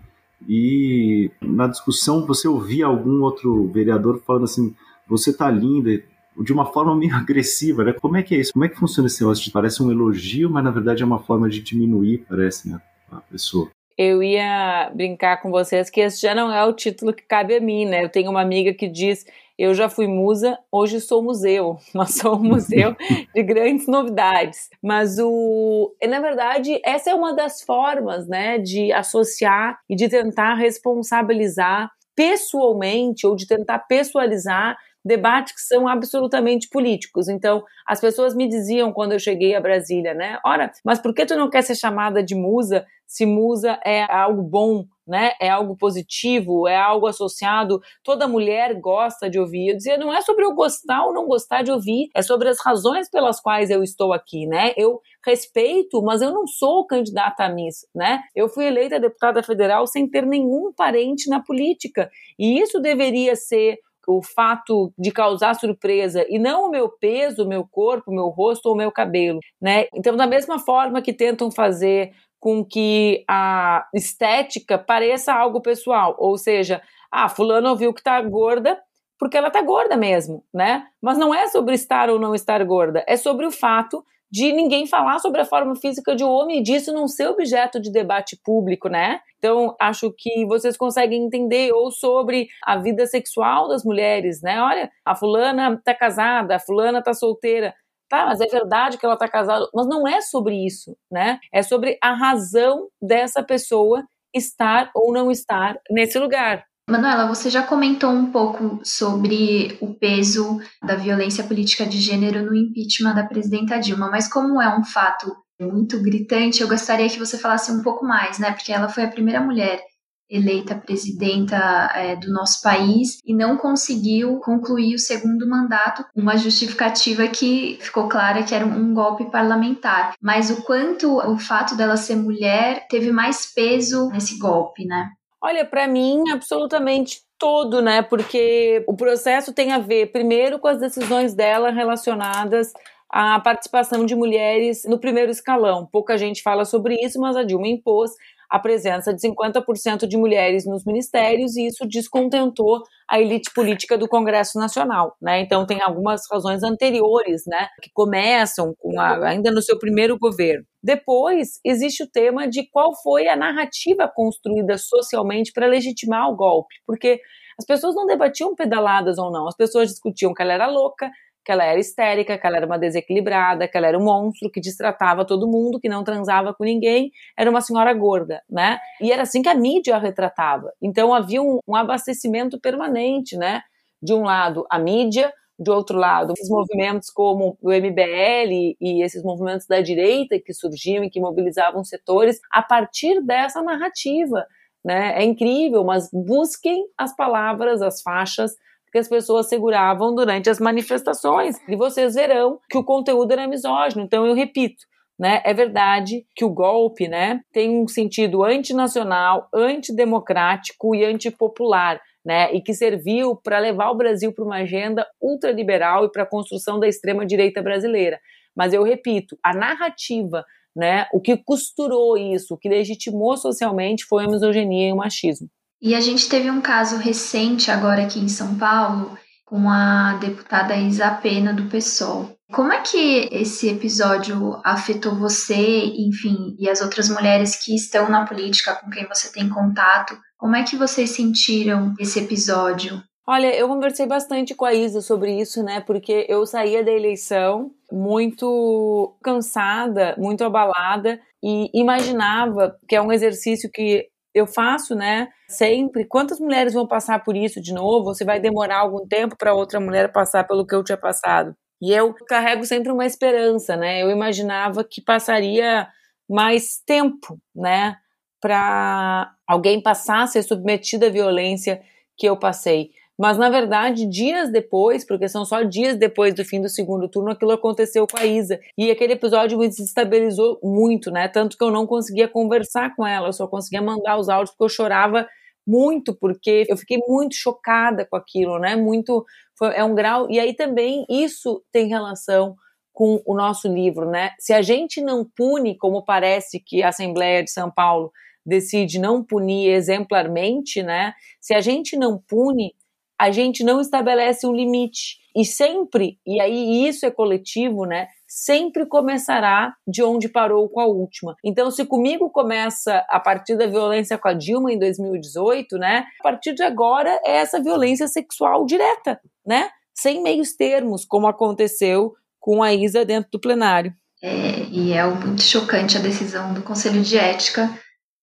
E 0.49 1.29
na 1.39 1.67
discussão 1.67 2.25
você 2.25 2.47
ouvia 2.47 2.87
algum 2.87 3.21
outro 3.21 3.67
vereador 3.67 4.19
falando 4.25 4.45
assim: 4.45 4.75
você 5.07 5.31
tá 5.31 5.51
linda, 5.51 6.01
de 6.41 6.51
uma 6.51 6.65
forma 6.65 6.95
meio 6.95 7.13
agressiva, 7.15 7.83
né? 7.83 7.93
Como 7.93 8.17
é 8.17 8.23
que 8.23 8.33
é 8.33 8.39
isso? 8.39 8.53
Como 8.53 8.65
é 8.65 8.69
que 8.69 8.79
funciona 8.79 9.05
esse 9.05 9.21
negócio? 9.21 9.51
Parece 9.51 9.83
um 9.83 9.91
elogio, 9.91 10.49
mas 10.49 10.63
na 10.63 10.71
verdade 10.71 11.03
é 11.03 11.05
uma 11.05 11.19
forma 11.19 11.47
de 11.47 11.61
diminuir, 11.61 12.25
parece, 12.27 12.69
né? 12.69 12.81
A 13.11 13.21
pessoa 13.21 13.69
eu 13.97 14.23
ia 14.23 14.91
brincar 14.93 15.41
com 15.41 15.51
vocês 15.51 15.89
que 15.89 16.01
esse 16.01 16.21
já 16.21 16.33
não 16.33 16.51
é 16.51 16.63
o 16.65 16.73
título 16.73 17.13
que 17.13 17.23
cabe 17.23 17.55
a 17.55 17.61
mim, 17.61 17.85
né? 17.85 18.03
Eu 18.03 18.09
tenho 18.09 18.29
uma 18.29 18.41
amiga 18.41 18.73
que 18.73 18.87
diz 18.87 19.25
eu 19.57 19.73
já 19.73 19.87
fui 19.87 20.07
musa, 20.07 20.57
hoje 20.71 20.99
sou 20.99 21.21
museu. 21.21 21.77
Nós 21.93 22.15
somos 22.15 22.39
um 22.39 22.49
museu 22.49 22.95
de 23.33 23.43
grandes 23.43 23.87
novidades. 23.87 24.69
Mas 24.81 25.17
o, 25.19 25.93
na 26.07 26.19
verdade, 26.19 26.81
essa 26.83 27.11
é 27.11 27.15
uma 27.15 27.33
das 27.33 27.61
formas, 27.61 28.27
né, 28.27 28.57
de 28.57 28.91
associar 28.91 29.79
e 29.89 29.95
de 29.95 30.09
tentar 30.09 30.55
responsabilizar 30.55 31.91
pessoalmente 32.15 33.25
ou 33.25 33.35
de 33.35 33.47
tentar 33.47 33.79
pessoalizar 33.79 34.77
debates 35.05 35.53
que 35.53 35.61
são 35.61 35.87
absolutamente 35.87 36.69
políticos. 36.69 37.27
Então, 37.27 37.63
as 37.85 37.99
pessoas 37.99 38.33
me 38.33 38.47
diziam 38.47 38.93
quando 38.93 39.11
eu 39.11 39.19
cheguei 39.19 39.53
a 39.53 39.59
Brasília, 39.59 40.13
né? 40.13 40.39
Ora, 40.45 40.71
mas 40.83 40.99
por 40.99 41.13
que 41.13 41.25
tu 41.25 41.35
não 41.35 41.49
quer 41.49 41.61
ser 41.61 41.75
chamada 41.75 42.23
de 42.23 42.35
musa 42.35 42.85
se 43.13 43.27
musa 43.27 43.79
é 43.85 44.11
algo 44.11 44.41
bom, 44.41 44.85
né? 45.07 45.33
É 45.39 45.47
algo 45.47 45.77
positivo, 45.77 46.67
é 46.67 46.75
algo 46.75 47.05
associado. 47.05 47.79
Toda 48.03 48.27
mulher 48.27 48.73
gosta 48.79 49.29
de 49.29 49.39
ouvir. 49.39 49.69
Eu 49.69 49.77
dizia, 49.77 49.97
não 49.97 50.11
é 50.11 50.19
sobre 50.21 50.43
eu 50.43 50.55
gostar 50.55 51.05
ou 51.05 51.13
não 51.13 51.27
gostar 51.27 51.61
de 51.61 51.71
ouvir, 51.71 52.09
é 52.15 52.23
sobre 52.23 52.49
as 52.49 52.57
razões 52.59 53.07
pelas 53.11 53.39
quais 53.39 53.69
eu 53.69 53.83
estou 53.83 54.13
aqui, 54.13 54.47
né? 54.47 54.73
Eu 54.75 54.99
respeito, 55.23 56.01
mas 56.01 56.23
eu 56.23 56.31
não 56.31 56.47
sou 56.47 56.87
candidata 56.87 57.43
a 57.43 57.49
Miss, 57.49 57.85
né? 57.93 58.19
Eu 58.35 58.49
fui 58.49 58.65
eleita 58.65 58.99
deputada 58.99 59.43
federal 59.43 59.85
sem 59.85 60.09
ter 60.09 60.25
nenhum 60.25 60.73
parente 60.75 61.29
na 61.29 61.39
política. 61.39 62.09
E 62.39 62.59
isso 62.59 62.79
deveria 62.79 63.35
ser 63.35 63.77
o 64.07 64.21
fato 64.23 64.91
de 64.97 65.11
causar 65.11 65.53
surpresa 65.53 66.25
e 66.27 66.37
não 66.39 66.65
o 66.65 66.71
meu 66.71 66.89
peso, 66.89 67.43
o 67.43 67.47
meu 67.47 67.65
corpo, 67.65 68.11
o 68.11 68.13
meu 68.13 68.27
rosto 68.29 68.65
ou 68.67 68.73
o 68.73 68.77
meu 68.77 68.91
cabelo, 68.91 69.39
né? 69.61 69.85
Então, 69.93 70.15
da 70.15 70.27
mesma 70.27 70.59
forma 70.59 71.01
que 71.01 71.13
tentam 71.13 71.51
fazer 71.51 72.11
com 72.43 72.65
que 72.65 73.23
a 73.25 73.87
estética 73.93 74.77
pareça 74.77 75.33
algo 75.33 75.61
pessoal, 75.61 76.13
ou 76.19 76.37
seja, 76.37 76.81
ah, 77.09 77.29
fulano 77.29 77.69
ouviu 77.69 77.93
que 77.93 78.03
tá 78.03 78.21
gorda 78.21 78.77
porque 79.17 79.37
ela 79.37 79.49
tá 79.49 79.61
gorda 79.61 79.95
mesmo, 79.95 80.43
né? 80.53 80.85
Mas 81.01 81.17
não 81.17 81.33
é 81.33 81.47
sobre 81.47 81.73
estar 81.73 82.09
ou 82.09 82.19
não 82.19 82.35
estar 82.35 82.61
gorda, 82.65 83.01
é 83.07 83.15
sobre 83.15 83.45
o 83.45 83.51
fato 83.51 84.03
de 84.29 84.51
ninguém 84.51 84.85
falar 84.85 85.19
sobre 85.19 85.39
a 85.39 85.45
forma 85.45 85.73
física 85.77 86.13
de 86.13 86.25
um 86.25 86.27
homem 86.27 86.59
e 86.59 86.63
disso 86.63 86.91
não 86.91 87.07
ser 87.07 87.27
objeto 87.27 87.79
de 87.79 87.89
debate 87.89 88.37
público, 88.43 88.89
né? 88.89 89.21
Então, 89.37 89.73
acho 89.79 90.13
que 90.17 90.45
vocês 90.45 90.75
conseguem 90.75 91.23
entender 91.23 91.71
ou 91.71 91.91
sobre 91.91 92.47
a 92.65 92.77
vida 92.77 93.05
sexual 93.05 93.69
das 93.69 93.85
mulheres, 93.85 94.41
né? 94.41 94.59
Olha, 94.61 94.91
a 95.05 95.15
fulana 95.15 95.79
tá 95.85 95.93
casada, 95.93 96.57
a 96.57 96.59
fulana 96.59 97.01
tá 97.01 97.13
solteira. 97.13 97.73
Tá, 98.13 98.27
mas 98.27 98.39
é 98.39 98.45
verdade 98.45 98.99
que 98.99 99.05
ela 99.07 99.17
tá 99.17 99.27
casada, 99.27 99.67
mas 99.73 99.87
não 99.87 100.07
é 100.07 100.21
sobre 100.21 100.63
isso, 100.63 100.95
né? 101.11 101.39
É 101.51 101.63
sobre 101.63 101.97
a 101.99 102.13
razão 102.13 102.87
dessa 103.01 103.41
pessoa 103.41 104.03
estar 104.31 104.91
ou 104.93 105.11
não 105.11 105.31
estar 105.31 105.79
nesse 105.89 106.19
lugar. 106.19 106.63
Manuela, 106.87 107.25
você 107.25 107.49
já 107.49 107.63
comentou 107.63 108.11
um 108.11 108.31
pouco 108.31 108.79
sobre 108.83 109.79
o 109.81 109.95
peso 109.95 110.59
da 110.83 110.95
violência 110.95 111.43
política 111.43 111.87
de 111.87 111.97
gênero 111.97 112.45
no 112.45 112.55
impeachment 112.55 113.15
da 113.15 113.25
presidenta 113.25 113.79
Dilma, 113.79 114.11
mas 114.11 114.31
como 114.31 114.61
é 114.61 114.77
um 114.77 114.83
fato 114.83 115.35
muito 115.59 115.99
gritante, 115.99 116.61
eu 116.61 116.67
gostaria 116.67 117.09
que 117.09 117.17
você 117.17 117.39
falasse 117.39 117.71
um 117.71 117.81
pouco 117.81 118.05
mais, 118.05 118.37
né? 118.37 118.51
Porque 118.51 118.71
ela 118.71 118.89
foi 118.89 119.05
a 119.05 119.11
primeira 119.11 119.41
mulher 119.41 119.83
eleita 120.29 120.75
presidenta 120.75 121.57
é, 121.93 122.15
do 122.15 122.31
nosso 122.31 122.61
país 122.61 123.19
e 123.25 123.35
não 123.35 123.57
conseguiu 123.57 124.39
concluir 124.39 124.95
o 124.95 124.99
segundo 124.99 125.47
mandato, 125.47 126.03
uma 126.15 126.37
justificativa 126.37 127.27
que 127.27 127.77
ficou 127.81 128.07
clara 128.07 128.43
que 128.43 128.55
era 128.55 128.65
um 128.65 128.93
golpe 128.93 129.29
parlamentar. 129.29 130.15
Mas 130.21 130.49
o 130.49 130.63
quanto 130.63 131.17
o 131.17 131.37
fato 131.37 131.75
dela 131.75 131.97
ser 131.97 132.15
mulher 132.15 132.87
teve 132.89 133.11
mais 133.11 133.53
peso 133.53 134.09
nesse 134.09 134.37
golpe, 134.39 134.85
né? 134.85 135.09
Olha, 135.41 135.65
para 135.65 135.87
mim, 135.87 136.23
absolutamente 136.31 137.21
todo, 137.37 137.81
né? 137.81 138.01
Porque 138.01 138.81
o 138.87 138.95
processo 138.95 139.51
tem 139.51 139.73
a 139.73 139.79
ver, 139.79 140.11
primeiro, 140.13 140.57
com 140.57 140.69
as 140.69 140.79
decisões 140.79 141.33
dela 141.33 141.69
relacionadas 141.69 142.71
à 143.09 143.37
participação 143.41 144.05
de 144.05 144.15
mulheres 144.15 144.85
no 144.85 144.97
primeiro 144.97 145.29
escalão. 145.29 145.85
Pouca 145.91 146.17
gente 146.17 146.41
fala 146.41 146.63
sobre 146.63 146.95
isso, 146.95 147.19
mas 147.19 147.35
a 147.35 147.43
Dilma 147.43 147.67
impôs 147.67 148.11
a 148.53 148.59
presença 148.59 149.11
de 149.11 149.19
50% 149.19 150.07
de 150.07 150.15
mulheres 150.15 150.63
nos 150.67 150.85
ministérios 150.85 151.57
e 151.57 151.65
isso 151.65 151.87
descontentou 151.87 152.83
a 153.09 153.19
elite 153.19 153.51
política 153.51 153.97
do 153.97 154.07
Congresso 154.07 154.59
Nacional, 154.59 155.17
né? 155.19 155.41
Então 155.41 155.65
tem 155.65 155.81
algumas 155.81 156.21
razões 156.31 156.61
anteriores, 156.61 157.41
né, 157.47 157.67
que 157.81 157.89
começam 157.91 158.75
a, 158.95 159.29
ainda 159.29 159.49
no 159.49 159.59
seu 159.59 159.79
primeiro 159.79 160.19
governo. 160.19 160.63
Depois 160.83 161.59
existe 161.65 162.03
o 162.03 162.07
tema 162.07 162.47
de 162.47 162.69
qual 162.69 162.91
foi 163.01 163.27
a 163.27 163.35
narrativa 163.35 164.07
construída 164.13 164.77
socialmente 164.77 165.51
para 165.51 165.65
legitimar 165.65 166.29
o 166.29 166.35
golpe, 166.35 166.75
porque 166.85 167.19
as 167.59 167.65
pessoas 167.65 167.95
não 167.95 168.05
debatiam 168.05 168.53
pedaladas 168.53 169.17
ou 169.17 169.31
não, 169.31 169.47
as 169.47 169.55
pessoas 169.55 169.89
discutiam 169.89 170.31
que 170.31 170.43
ela 170.43 170.53
era 170.53 170.67
louca, 170.67 171.09
que 171.43 171.51
ela 171.51 171.63
era 171.63 171.79
histérica, 171.79 172.37
que 172.37 172.47
ela 172.47 172.57
era 172.57 172.65
uma 172.65 172.79
desequilibrada, 172.79 173.67
que 173.67 173.77
ela 173.77 173.87
era 173.87 173.97
um 173.97 174.03
monstro 174.03 174.49
que 174.49 174.61
destratava 174.61 175.25
todo 175.25 175.47
mundo, 175.47 175.79
que 175.79 175.89
não 175.89 176.03
transava 176.03 176.53
com 176.53 176.63
ninguém, 176.63 177.11
era 177.37 177.49
uma 177.49 177.61
senhora 177.61 177.93
gorda, 177.93 178.41
né? 178.49 178.79
E 179.01 179.11
era 179.11 179.23
assim 179.23 179.41
que 179.41 179.49
a 179.49 179.55
mídia 179.55 179.95
a 179.95 179.99
retratava. 179.99 180.71
Então 180.81 181.13
havia 181.13 181.41
um, 181.41 181.59
um 181.67 181.75
abastecimento 181.75 182.59
permanente, 182.59 183.37
né? 183.37 183.61
De 184.01 184.13
um 184.13 184.23
lado, 184.23 184.65
a 184.69 184.79
mídia, 184.79 185.31
de 185.59 185.69
outro 185.69 185.97
lado, 185.97 186.33
esses 186.35 186.49
movimentos 186.49 187.09
como 187.09 187.57
o 187.61 187.71
MBL 187.71 188.75
e 188.81 189.03
esses 189.03 189.23
movimentos 189.23 189.67
da 189.67 189.81
direita 189.81 190.39
que 190.39 190.53
surgiam 190.53 191.03
e 191.03 191.09
que 191.09 191.19
mobilizavam 191.19 191.83
setores 191.83 192.39
a 192.51 192.61
partir 192.61 193.21
dessa 193.21 193.61
narrativa. 193.61 194.45
Né? 194.83 195.21
É 195.21 195.23
incrível, 195.23 195.83
mas 195.83 196.09
busquem 196.11 196.85
as 196.97 197.15
palavras, 197.15 197.81
as 197.81 198.01
faixas 198.01 198.53
que 198.93 198.99
as 198.99 199.09
pessoas 199.09 199.49
seguravam 199.49 200.13
durante 200.13 200.51
as 200.51 200.59
manifestações. 200.59 201.57
E 201.67 201.75
vocês 201.75 202.13
verão 202.13 202.59
que 202.69 202.77
o 202.77 202.83
conteúdo 202.83 203.31
era 203.31 203.47
misógino. 203.47 204.03
Então, 204.03 204.23
eu 204.27 204.35
repito, 204.35 204.85
né, 205.19 205.41
é 205.43 205.51
verdade 205.51 206.27
que 206.35 206.45
o 206.45 206.49
golpe 206.53 207.07
né, 207.07 207.41
tem 207.51 207.71
um 207.81 207.87
sentido 207.87 208.43
antinacional, 208.43 209.47
antidemocrático 209.51 210.93
e 210.93 211.03
antipopular. 211.03 211.99
Né, 212.25 212.53
e 212.53 212.61
que 212.61 212.73
serviu 212.73 213.35
para 213.35 213.59
levar 213.59 213.91
o 213.91 213.97
Brasil 213.97 214.31
para 214.31 214.45
uma 214.45 214.61
agenda 214.61 215.05
ultraliberal 215.21 216.05
e 216.05 216.09
para 216.09 216.23
a 216.23 216.25
construção 216.25 216.79
da 216.79 216.87
extrema-direita 216.87 217.61
brasileira. 217.61 218.17
Mas 218.55 218.71
eu 218.71 218.81
repito, 218.81 219.37
a 219.43 219.53
narrativa, 219.53 220.45
né, 220.73 221.05
o 221.11 221.19
que 221.19 221.35
costurou 221.35 222.17
isso, 222.17 222.53
o 222.53 222.57
que 222.57 222.69
legitimou 222.69 223.35
socialmente 223.35 224.05
foi 224.05 224.23
a 224.23 224.29
misoginia 224.29 224.87
e 224.87 224.93
o 224.93 224.95
machismo. 224.95 225.49
E 225.83 225.93
a 225.93 225.99
gente 225.99 226.29
teve 226.29 226.49
um 226.49 226.61
caso 226.61 226.95
recente 226.95 227.69
agora 227.69 228.03
aqui 228.03 228.17
em 228.17 228.29
São 228.29 228.57
Paulo 228.57 229.17
com 229.45 229.69
a 229.69 230.13
deputada 230.13 230.77
Isa 230.77 231.11
Pena 231.11 231.53
do 231.53 231.65
PSOL. 231.65 232.31
Como 232.53 232.71
é 232.71 232.79
que 232.79 233.27
esse 233.29 233.67
episódio 233.67 234.61
afetou 234.63 235.13
você, 235.13 235.57
enfim, 235.57 236.55
e 236.57 236.69
as 236.69 236.81
outras 236.81 237.09
mulheres 237.09 237.61
que 237.61 237.75
estão 237.75 238.09
na 238.09 238.25
política 238.25 238.75
com 238.75 238.89
quem 238.89 239.05
você 239.09 239.29
tem 239.33 239.49
contato? 239.49 240.17
Como 240.37 240.55
é 240.55 240.63
que 240.63 240.77
vocês 240.77 241.09
sentiram 241.09 241.93
esse 241.99 242.17
episódio? 242.17 243.03
Olha, 243.27 243.53
eu 243.53 243.67
conversei 243.67 244.05
bastante 244.05 244.55
com 244.55 244.63
a 244.63 244.73
Isa 244.73 245.01
sobre 245.01 245.37
isso, 245.37 245.61
né? 245.63 245.81
Porque 245.81 246.25
eu 246.29 246.45
saía 246.45 246.81
da 246.81 246.91
eleição 246.91 247.71
muito 247.91 249.17
cansada, 249.21 250.15
muito 250.17 250.45
abalada 250.45 251.19
e 251.43 251.69
imaginava 251.73 252.77
que 252.87 252.95
é 252.95 253.01
um 253.01 253.11
exercício 253.11 253.69
que 253.69 254.07
eu 254.33 254.47
faço, 254.47 254.95
né, 254.95 255.27
sempre. 255.47 256.05
Quantas 256.05 256.39
mulheres 256.39 256.73
vão 256.73 256.87
passar 256.87 257.23
por 257.23 257.35
isso 257.35 257.61
de 257.61 257.73
novo? 257.73 258.05
Você 258.13 258.25
vai 258.25 258.39
demorar 258.39 258.79
algum 258.79 259.05
tempo 259.07 259.35
para 259.37 259.53
outra 259.53 259.79
mulher 259.79 260.11
passar 260.11 260.45
pelo 260.45 260.65
que 260.65 260.75
eu 260.75 260.83
tinha 260.83 260.97
passado? 260.97 261.55
E 261.81 261.91
eu 261.93 262.13
carrego 262.27 262.65
sempre 262.65 262.91
uma 262.91 263.05
esperança, 263.05 263.75
né? 263.75 264.01
Eu 264.01 264.09
imaginava 264.09 264.83
que 264.83 265.01
passaria 265.01 265.87
mais 266.29 266.77
tempo, 266.85 267.37
né, 267.55 267.97
para 268.41 269.31
alguém 269.47 269.81
passar 269.81 270.23
a 270.23 270.27
ser 270.27 270.43
submetido 270.43 271.05
à 271.05 271.09
violência 271.09 271.81
que 272.17 272.27
eu 272.27 272.37
passei. 272.37 272.91
Mas, 273.17 273.37
na 273.37 273.49
verdade, 273.49 274.07
dias 274.07 274.51
depois, 274.51 275.05
porque 275.05 275.29
são 275.29 275.45
só 275.45 275.61
dias 275.61 275.95
depois 275.95 276.33
do 276.33 276.43
fim 276.43 276.59
do 276.61 276.69
segundo 276.69 277.07
turno, 277.07 277.31
aquilo 277.31 277.51
aconteceu 277.51 278.07
com 278.07 278.17
a 278.17 278.25
Isa. 278.25 278.59
E 278.77 278.89
aquele 278.89 279.13
episódio 279.13 279.57
me 279.57 279.67
desestabilizou 279.67 280.59
muito, 280.63 281.11
né? 281.11 281.27
Tanto 281.27 281.57
que 281.57 281.63
eu 281.63 281.71
não 281.71 281.85
conseguia 281.85 282.27
conversar 282.27 282.95
com 282.95 283.05
ela, 283.05 283.27
eu 283.27 283.33
só 283.33 283.47
conseguia 283.47 283.81
mandar 283.81 284.17
os 284.17 284.29
áudios 284.29 284.51
porque 284.51 284.63
eu 284.63 284.69
chorava 284.69 285.27
muito, 285.65 286.13
porque 286.15 286.65
eu 286.67 286.75
fiquei 286.75 286.97
muito 287.07 287.35
chocada 287.35 288.05
com 288.05 288.15
aquilo, 288.15 288.59
né? 288.59 288.75
Muito. 288.75 289.25
Foi, 289.57 289.73
é 289.75 289.83
um 289.83 289.95
grau. 289.95 290.29
E 290.29 290.39
aí 290.39 290.55
também 290.55 291.05
isso 291.09 291.63
tem 291.71 291.87
relação 291.87 292.55
com 292.91 293.21
o 293.25 293.35
nosso 293.35 293.67
livro, 293.67 294.09
né? 294.09 294.31
Se 294.39 294.53
a 294.53 294.61
gente 294.61 295.01
não 295.01 295.25
pune, 295.25 295.77
como 295.77 296.03
parece 296.03 296.59
que 296.59 296.83
a 296.83 296.89
Assembleia 296.89 297.43
de 297.43 297.51
São 297.51 297.71
Paulo 297.71 298.11
decide 298.45 298.99
não 298.99 299.23
punir 299.23 299.69
exemplarmente, 299.69 300.83
né? 300.83 301.13
Se 301.41 301.53
a 301.53 301.61
gente 301.61 301.95
não 301.95 302.21
pune, 302.27 302.75
a 303.23 303.31
gente 303.31 303.63
não 303.63 303.79
estabelece 303.79 304.45
um 304.45 304.53
limite. 304.53 305.17
E 305.33 305.45
sempre, 305.45 306.19
e 306.27 306.41
aí 306.41 306.85
isso 306.85 307.05
é 307.05 307.11
coletivo, 307.11 307.85
né? 307.85 308.07
Sempre 308.27 308.85
começará 308.85 309.73
de 309.87 310.03
onde 310.03 310.27
parou 310.27 310.67
com 310.67 310.81
a 310.81 310.85
última. 310.85 311.33
Então, 311.43 311.71
se 311.71 311.85
comigo 311.85 312.29
começa 312.29 313.03
a 313.07 313.21
partir 313.21 313.55
da 313.55 313.65
violência 313.65 314.17
com 314.17 314.27
a 314.27 314.33
Dilma 314.33 314.73
em 314.73 314.77
2018, 314.77 315.77
né? 315.77 316.03
A 316.19 316.23
partir 316.23 316.53
de 316.53 316.63
agora 316.63 317.17
é 317.25 317.37
essa 317.37 317.63
violência 317.63 318.09
sexual 318.09 318.65
direta, 318.65 319.17
né? 319.45 319.69
Sem 319.95 320.21
meios 320.21 320.53
termos, 320.53 321.05
como 321.05 321.25
aconteceu 321.25 322.13
com 322.41 322.61
a 322.61 322.73
Isa 322.73 323.05
dentro 323.05 323.31
do 323.31 323.39
plenário. 323.39 323.93
É, 324.21 324.63
e 324.69 324.91
é 324.91 325.05
muito 325.05 325.43
chocante 325.43 325.97
a 325.97 326.01
decisão 326.01 326.53
do 326.53 326.61
Conselho 326.61 327.01
de 327.01 327.17
Ética. 327.17 327.69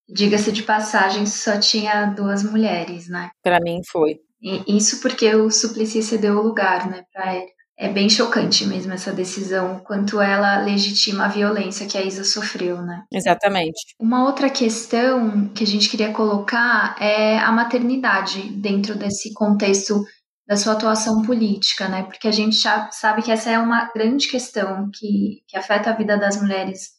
Diga-se 0.07 0.51
de 0.51 0.61
passagem, 0.61 1.25
só 1.25 1.59
tinha 1.59 2.05
duas 2.05 2.43
mulheres, 2.43 3.09
né? 3.09 3.31
Para 3.41 3.59
mim 3.59 3.81
foi. 3.83 4.19
Isso 4.67 5.01
porque 5.01 5.33
o 5.35 5.51
Suplicy 5.51 6.01
cedeu 6.01 6.37
o 6.37 6.41
lugar, 6.41 6.89
né, 6.89 7.03
para 7.13 7.35
ele. 7.35 7.51
É 7.77 7.89
bem 7.89 8.07
chocante 8.09 8.65
mesmo 8.65 8.93
essa 8.93 9.11
decisão, 9.11 9.79
quanto 9.79 10.21
ela 10.21 10.61
legitima 10.61 11.25
a 11.25 11.29
violência 11.29 11.87
que 11.87 11.97
a 11.97 12.03
Isa 12.03 12.23
sofreu, 12.23 12.79
né? 12.83 13.03
Exatamente. 13.11 13.95
Uma 13.99 14.23
outra 14.23 14.51
questão 14.51 15.47
que 15.49 15.63
a 15.63 15.67
gente 15.67 15.89
queria 15.89 16.11
colocar 16.11 16.95
é 16.99 17.39
a 17.39 17.51
maternidade 17.51 18.51
dentro 18.51 18.93
desse 18.93 19.33
contexto 19.33 20.03
da 20.47 20.55
sua 20.57 20.73
atuação 20.73 21.23
política, 21.23 21.87
né? 21.87 22.03
Porque 22.03 22.27
a 22.27 22.31
gente 22.31 22.57
já 22.57 22.91
sabe 22.91 23.23
que 23.23 23.31
essa 23.31 23.49
é 23.49 23.57
uma 23.57 23.91
grande 23.95 24.27
questão 24.27 24.89
que, 24.93 25.41
que 25.47 25.57
afeta 25.57 25.89
a 25.89 25.95
vida 25.95 26.17
das 26.17 26.39
mulheres 26.39 26.89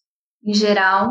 em 0.45 0.53
geral, 0.53 1.09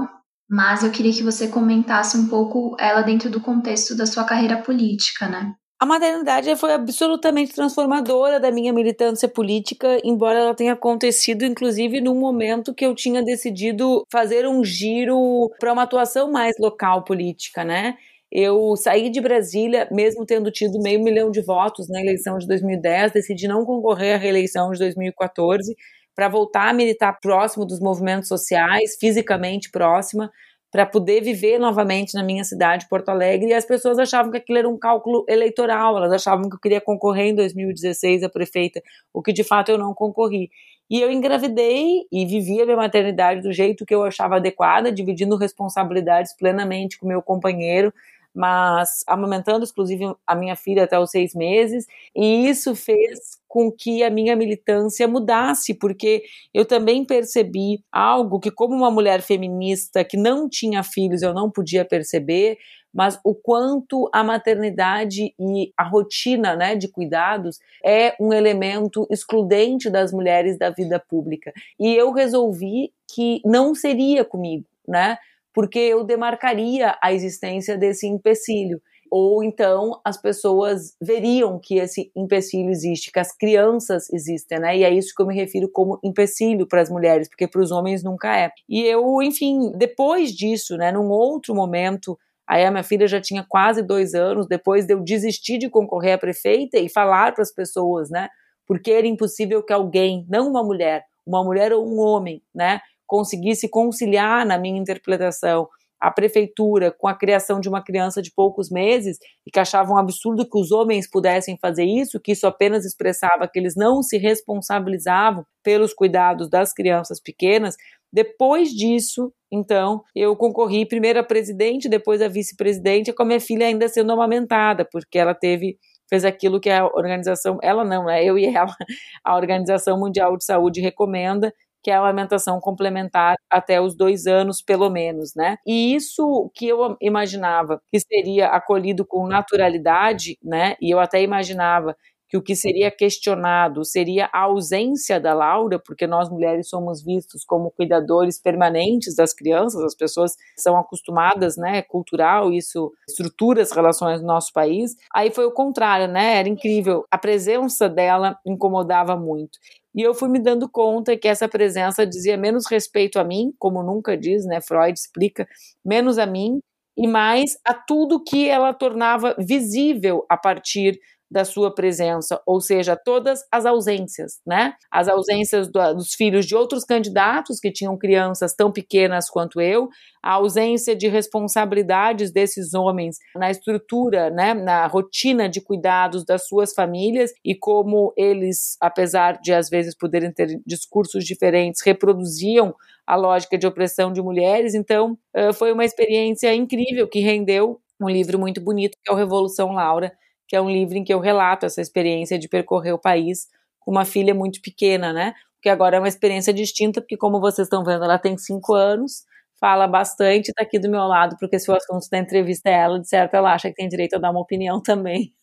mas 0.49 0.83
eu 0.83 0.91
queria 0.91 1.13
que 1.13 1.23
você 1.23 1.47
comentasse 1.47 2.17
um 2.17 2.27
pouco 2.27 2.75
ela 2.77 3.03
dentro 3.03 3.29
do 3.29 3.39
contexto 3.39 3.95
da 3.95 4.05
sua 4.05 4.25
carreira 4.25 4.57
política, 4.57 5.29
né? 5.29 5.53
A 5.81 5.85
maternidade 5.85 6.55
foi 6.57 6.73
absolutamente 6.73 7.55
transformadora 7.55 8.39
da 8.39 8.51
minha 8.51 8.71
militância 8.71 9.27
política, 9.27 9.99
embora 10.03 10.37
ela 10.37 10.53
tenha 10.53 10.73
acontecido, 10.73 11.43
inclusive, 11.43 11.99
num 11.99 12.13
momento 12.13 12.71
que 12.71 12.85
eu 12.85 12.93
tinha 12.93 13.23
decidido 13.23 14.05
fazer 14.11 14.47
um 14.47 14.63
giro 14.63 15.49
para 15.59 15.73
uma 15.73 15.81
atuação 15.81 16.31
mais 16.31 16.53
local 16.59 17.03
política, 17.03 17.63
né? 17.63 17.95
Eu 18.31 18.75
saí 18.75 19.09
de 19.09 19.19
Brasília, 19.19 19.87
mesmo 19.91 20.23
tendo 20.23 20.51
tido 20.51 20.79
meio 20.79 21.03
milhão 21.03 21.31
de 21.31 21.41
votos 21.41 21.89
na 21.89 21.99
eleição 21.99 22.37
de 22.37 22.45
2010, 22.45 23.11
decidi 23.13 23.47
não 23.47 23.65
concorrer 23.65 24.13
à 24.13 24.17
reeleição 24.19 24.69
de 24.71 24.77
2014 24.77 25.75
para 26.13 26.29
voltar 26.29 26.69
a 26.69 26.73
militar 26.73 27.17
próximo 27.19 27.65
dos 27.65 27.79
movimentos 27.79 28.27
sociais, 28.27 28.97
fisicamente 28.99 29.71
próxima, 29.71 30.31
para 30.71 30.85
poder 30.85 31.21
viver 31.21 31.59
novamente 31.59 32.13
na 32.13 32.23
minha 32.23 32.45
cidade, 32.45 32.87
Porto 32.89 33.09
Alegre, 33.09 33.49
e 33.49 33.53
as 33.53 33.65
pessoas 33.65 33.99
achavam 33.99 34.31
que 34.31 34.37
aquilo 34.37 34.57
era 34.57 34.69
um 34.69 34.77
cálculo 34.77 35.25
eleitoral, 35.27 35.97
elas 35.97 36.13
achavam 36.13 36.49
que 36.49 36.55
eu 36.55 36.59
queria 36.59 36.79
concorrer 36.79 37.27
em 37.27 37.35
2016 37.35 38.23
a 38.23 38.29
prefeita, 38.29 38.81
o 39.13 39.21
que 39.21 39.33
de 39.33 39.43
fato 39.43 39.69
eu 39.69 39.77
não 39.77 39.93
concorri. 39.93 40.49
E 40.89 41.01
eu 41.01 41.11
engravidei 41.11 42.05
e 42.11 42.25
vivi 42.25 42.61
a 42.61 42.65
minha 42.65 42.77
maternidade 42.77 43.41
do 43.41 43.51
jeito 43.51 43.85
que 43.85 43.93
eu 43.93 44.03
achava 44.03 44.37
adequada, 44.37 44.91
dividindo 44.91 45.35
responsabilidades 45.35 46.35
plenamente 46.35 46.97
com 46.97 47.05
meu 47.05 47.21
companheiro, 47.21 47.93
mas 48.33 49.03
amamentando 49.07 49.65
exclusive 49.65 50.15
a 50.25 50.35
minha 50.35 50.55
filha 50.55 50.85
até 50.85 50.97
os 50.97 51.11
seis 51.11 51.35
meses, 51.35 51.85
e 52.15 52.47
isso 52.47 52.75
fez 52.75 53.40
com 53.51 53.69
que 53.69 54.01
a 54.01 54.09
minha 54.09 54.33
militância 54.33 55.05
mudasse, 55.09 55.73
porque 55.73 56.23
eu 56.53 56.63
também 56.63 57.03
percebi 57.03 57.83
algo 57.91 58.39
que, 58.39 58.49
como 58.49 58.73
uma 58.73 58.89
mulher 58.89 59.21
feminista 59.21 60.05
que 60.05 60.15
não 60.15 60.47
tinha 60.47 60.81
filhos, 60.83 61.21
eu 61.21 61.33
não 61.33 61.51
podia 61.51 61.83
perceber, 61.83 62.57
mas 62.93 63.19
o 63.25 63.35
quanto 63.35 64.09
a 64.13 64.23
maternidade 64.23 65.35
e 65.37 65.73
a 65.75 65.83
rotina 65.83 66.55
né, 66.55 66.77
de 66.77 66.87
cuidados 66.87 67.59
é 67.83 68.15
um 68.21 68.31
elemento 68.31 69.05
excludente 69.11 69.89
das 69.89 70.13
mulheres 70.13 70.57
da 70.57 70.69
vida 70.69 70.97
pública. 70.97 71.51
E 71.77 71.93
eu 71.93 72.13
resolvi 72.13 72.93
que 73.13 73.41
não 73.43 73.75
seria 73.75 74.23
comigo, 74.23 74.63
né? 74.87 75.17
Porque 75.53 75.79
eu 75.79 76.05
demarcaria 76.05 76.97
a 77.03 77.11
existência 77.11 77.77
desse 77.77 78.07
empecilho 78.07 78.81
ou 79.11 79.43
então 79.43 79.99
as 80.05 80.19
pessoas 80.19 80.95
veriam 81.01 81.59
que 81.59 81.77
esse 81.77 82.09
empecilho 82.15 82.69
existe, 82.69 83.11
que 83.11 83.19
as 83.19 83.35
crianças 83.35 84.09
existem, 84.09 84.57
né? 84.57 84.77
E 84.77 84.85
é 84.85 84.89
isso 84.89 85.13
que 85.13 85.21
eu 85.21 85.27
me 85.27 85.35
refiro 85.35 85.69
como 85.69 85.99
empecilho 86.01 86.65
para 86.65 86.81
as 86.81 86.89
mulheres, 86.89 87.27
porque 87.27 87.45
para 87.45 87.61
os 87.61 87.71
homens 87.71 88.01
nunca 88.03 88.33
é. 88.37 88.49
E 88.69 88.81
eu, 88.83 89.21
enfim, 89.21 89.73
depois 89.75 90.31
disso, 90.31 90.77
né, 90.77 90.93
num 90.93 91.09
outro 91.09 91.53
momento, 91.53 92.17
aí 92.47 92.63
a 92.63 92.71
minha 92.71 92.83
filha 92.83 93.05
já 93.05 93.19
tinha 93.19 93.45
quase 93.47 93.83
dois 93.83 94.13
anos, 94.13 94.47
depois 94.47 94.85
de 94.85 94.93
eu 94.93 95.01
desistir 95.01 95.57
de 95.57 95.69
concorrer 95.69 96.13
a 96.13 96.17
prefeita 96.17 96.79
e 96.79 96.87
falar 96.87 97.33
para 97.33 97.41
as 97.41 97.53
pessoas, 97.53 98.09
né? 98.09 98.29
Porque 98.65 98.91
era 98.91 99.05
impossível 99.05 99.61
que 99.61 99.73
alguém, 99.73 100.25
não 100.29 100.49
uma 100.49 100.63
mulher, 100.63 101.03
uma 101.27 101.43
mulher 101.43 101.73
ou 101.73 101.85
um 101.85 101.99
homem, 101.99 102.41
né, 102.55 102.79
conseguisse 103.05 103.67
conciliar 103.67 104.45
na 104.45 104.57
minha 104.57 104.79
interpretação 104.79 105.67
a 106.01 106.09
prefeitura 106.09 106.91
com 106.91 107.07
a 107.07 107.13
criação 107.13 107.59
de 107.59 107.69
uma 107.69 107.83
criança 107.83 108.21
de 108.21 108.31
poucos 108.35 108.71
meses 108.71 109.17
e 109.45 109.51
que 109.51 109.59
achavam 109.59 109.95
um 109.95 109.99
absurdo 109.99 110.49
que 110.49 110.59
os 110.59 110.71
homens 110.71 111.07
pudessem 111.07 111.57
fazer 111.61 111.85
isso, 111.85 112.19
que 112.19 112.31
isso 112.31 112.47
apenas 112.47 112.83
expressava 112.85 113.47
que 113.47 113.59
eles 113.59 113.75
não 113.77 114.01
se 114.01 114.17
responsabilizavam 114.17 115.45
pelos 115.63 115.93
cuidados 115.93 116.49
das 116.49 116.73
crianças 116.73 117.21
pequenas. 117.21 117.75
Depois 118.11 118.69
disso, 118.69 119.31
então, 119.51 120.01
eu 120.15 120.35
concorri 120.35 120.87
primeiro 120.87 121.19
a 121.19 121.23
presidente, 121.23 121.87
depois 121.87 122.21
a 122.21 122.27
vice-presidente, 122.27 123.13
com 123.13 123.21
a 123.23 123.25
minha 123.25 123.39
filha 123.39 123.67
ainda 123.67 123.87
sendo 123.87 124.11
amamentada, 124.11 124.87
porque 124.91 125.19
ela 125.19 125.35
teve 125.35 125.77
fez 126.09 126.25
aquilo 126.25 126.59
que 126.59 126.69
a 126.69 126.85
organização, 126.85 127.57
ela 127.63 127.85
não, 127.85 128.03
né, 128.05 128.21
eu 128.21 128.37
e 128.37 128.45
ela, 128.45 128.75
a 129.23 129.33
Organização 129.33 129.97
Mundial 129.97 130.35
de 130.35 130.43
Saúde 130.43 130.81
recomenda, 130.81 131.53
que 131.83 131.91
é 131.91 131.95
a 131.95 131.99
amamentação 131.99 132.59
complementar 132.59 133.35
até 133.49 133.81
os 133.81 133.95
dois 133.95 134.27
anos, 134.27 134.61
pelo 134.61 134.89
menos, 134.89 135.33
né? 135.35 135.57
E 135.65 135.95
isso 135.95 136.51
que 136.55 136.67
eu 136.67 136.95
imaginava 137.01 137.81
que 137.91 137.99
seria 137.99 138.47
acolhido 138.47 139.05
com 139.05 139.27
naturalidade, 139.27 140.37
né? 140.43 140.75
E 140.81 140.91
eu 140.93 140.99
até 140.99 141.21
imaginava 141.21 141.95
que 142.29 142.37
o 142.37 142.41
que 142.41 142.55
seria 142.55 142.89
questionado 142.89 143.83
seria 143.83 144.29
a 144.31 144.43
ausência 144.43 145.19
da 145.19 145.33
Laura, 145.33 145.77
porque 145.85 146.07
nós 146.07 146.29
mulheres 146.29 146.69
somos 146.69 147.03
vistos 147.03 147.43
como 147.43 147.71
cuidadores 147.71 148.39
permanentes 148.41 149.15
das 149.17 149.33
crianças, 149.33 149.83
as 149.83 149.93
pessoas 149.93 150.31
são 150.57 150.77
acostumadas, 150.77 151.57
né, 151.57 151.81
cultural, 151.81 152.49
isso 152.53 152.89
estrutura 153.09 153.61
as 153.61 153.71
relações 153.73 154.21
no 154.21 154.27
nosso 154.27 154.53
país. 154.53 154.95
Aí 155.13 155.29
foi 155.29 155.43
o 155.45 155.51
contrário, 155.51 156.07
né? 156.07 156.37
Era 156.39 156.47
incrível. 156.47 157.05
A 157.11 157.17
presença 157.17 157.89
dela 157.89 158.37
incomodava 158.45 159.17
muito. 159.17 159.59
E 159.95 160.01
eu 160.01 160.13
fui 160.13 160.29
me 160.29 160.39
dando 160.39 160.69
conta 160.69 161.17
que 161.17 161.27
essa 161.27 161.49
presença 161.49 162.05
dizia 162.05 162.37
menos 162.37 162.65
respeito 162.69 163.19
a 163.19 163.23
mim, 163.23 163.53
como 163.59 163.83
nunca 163.83 164.17
diz, 164.17 164.45
né? 164.45 164.61
Freud 164.61 164.93
explica, 164.97 165.47
menos 165.85 166.17
a 166.17 166.25
mim 166.25 166.59
e 166.97 167.07
mais 167.07 167.57
a 167.65 167.73
tudo 167.73 168.23
que 168.23 168.47
ela 168.47 168.73
tornava 168.73 169.35
visível 169.37 170.25
a 170.29 170.37
partir 170.37 170.99
da 171.31 171.45
sua 171.45 171.73
presença, 171.73 172.41
ou 172.45 172.59
seja, 172.59 172.95
todas 172.95 173.39
as 173.49 173.65
ausências, 173.65 174.41
né? 174.45 174.73
As 174.91 175.07
ausências 175.07 175.71
do, 175.71 175.93
dos 175.93 176.13
filhos 176.13 176.45
de 176.45 176.53
outros 176.53 176.83
candidatos 176.83 177.59
que 177.59 177.71
tinham 177.71 177.97
crianças 177.97 178.53
tão 178.53 178.69
pequenas 178.69 179.29
quanto 179.29 179.61
eu, 179.61 179.87
a 180.21 180.33
ausência 180.33 180.93
de 180.93 181.07
responsabilidades 181.07 182.31
desses 182.31 182.73
homens 182.73 183.17
na 183.35 183.49
estrutura, 183.49 184.29
né, 184.29 184.53
na 184.53 184.85
rotina 184.87 185.47
de 185.47 185.61
cuidados 185.61 186.25
das 186.25 186.45
suas 186.47 186.73
famílias 186.73 187.31
e 187.43 187.55
como 187.55 188.13
eles, 188.17 188.75
apesar 188.81 189.39
de 189.41 189.53
às 189.53 189.69
vezes 189.69 189.95
poderem 189.97 190.31
ter 190.31 190.61
discursos 190.65 191.23
diferentes, 191.23 191.81
reproduziam 191.83 192.75
a 193.07 193.15
lógica 193.15 193.57
de 193.57 193.65
opressão 193.65 194.11
de 194.11 194.21
mulheres. 194.21 194.75
Então, 194.75 195.17
foi 195.55 195.71
uma 195.71 195.85
experiência 195.85 196.53
incrível 196.53 197.07
que 197.07 197.19
rendeu 197.19 197.79
um 197.99 198.09
livro 198.09 198.37
muito 198.37 198.59
bonito 198.59 198.97
que 199.03 199.09
é 199.09 199.13
o 199.13 199.17
Revolução 199.17 199.71
Laura, 199.71 200.11
que 200.51 200.55
é 200.57 200.61
um 200.61 200.69
livro 200.69 200.97
em 200.97 201.03
que 201.05 201.13
eu 201.13 201.21
relato 201.21 201.65
essa 201.65 201.79
experiência 201.79 202.37
de 202.37 202.49
percorrer 202.49 202.91
o 202.91 202.99
país 202.99 203.47
com 203.79 203.89
uma 203.89 204.03
filha 204.03 204.35
muito 204.35 204.61
pequena, 204.61 205.13
né? 205.13 205.33
Que 205.61 205.69
agora 205.69 205.95
é 205.95 205.99
uma 205.99 206.09
experiência 206.09 206.53
distinta, 206.53 206.99
porque 206.99 207.15
como 207.15 207.39
vocês 207.39 207.67
estão 207.67 207.85
vendo, 207.85 208.03
ela 208.03 208.19
tem 208.19 208.37
cinco 208.37 208.73
anos, 208.73 209.23
fala 209.61 209.87
bastante, 209.87 210.49
está 210.49 210.63
aqui 210.63 210.77
do 210.77 210.89
meu 210.89 211.03
lado, 211.03 211.37
porque 211.39 211.57
se 211.57 211.71
o 211.71 211.73
assunto 211.73 212.05
da 212.11 212.17
entrevista 212.17 212.67
é 212.67 212.73
ela, 212.73 212.99
de 212.99 213.07
certo 213.07 213.33
ela 213.35 213.53
acha 213.53 213.69
que 213.69 213.75
tem 213.75 213.87
direito 213.87 214.17
a 214.17 214.19
dar 214.19 214.29
uma 214.29 214.41
opinião 214.41 214.81
também. 214.81 215.33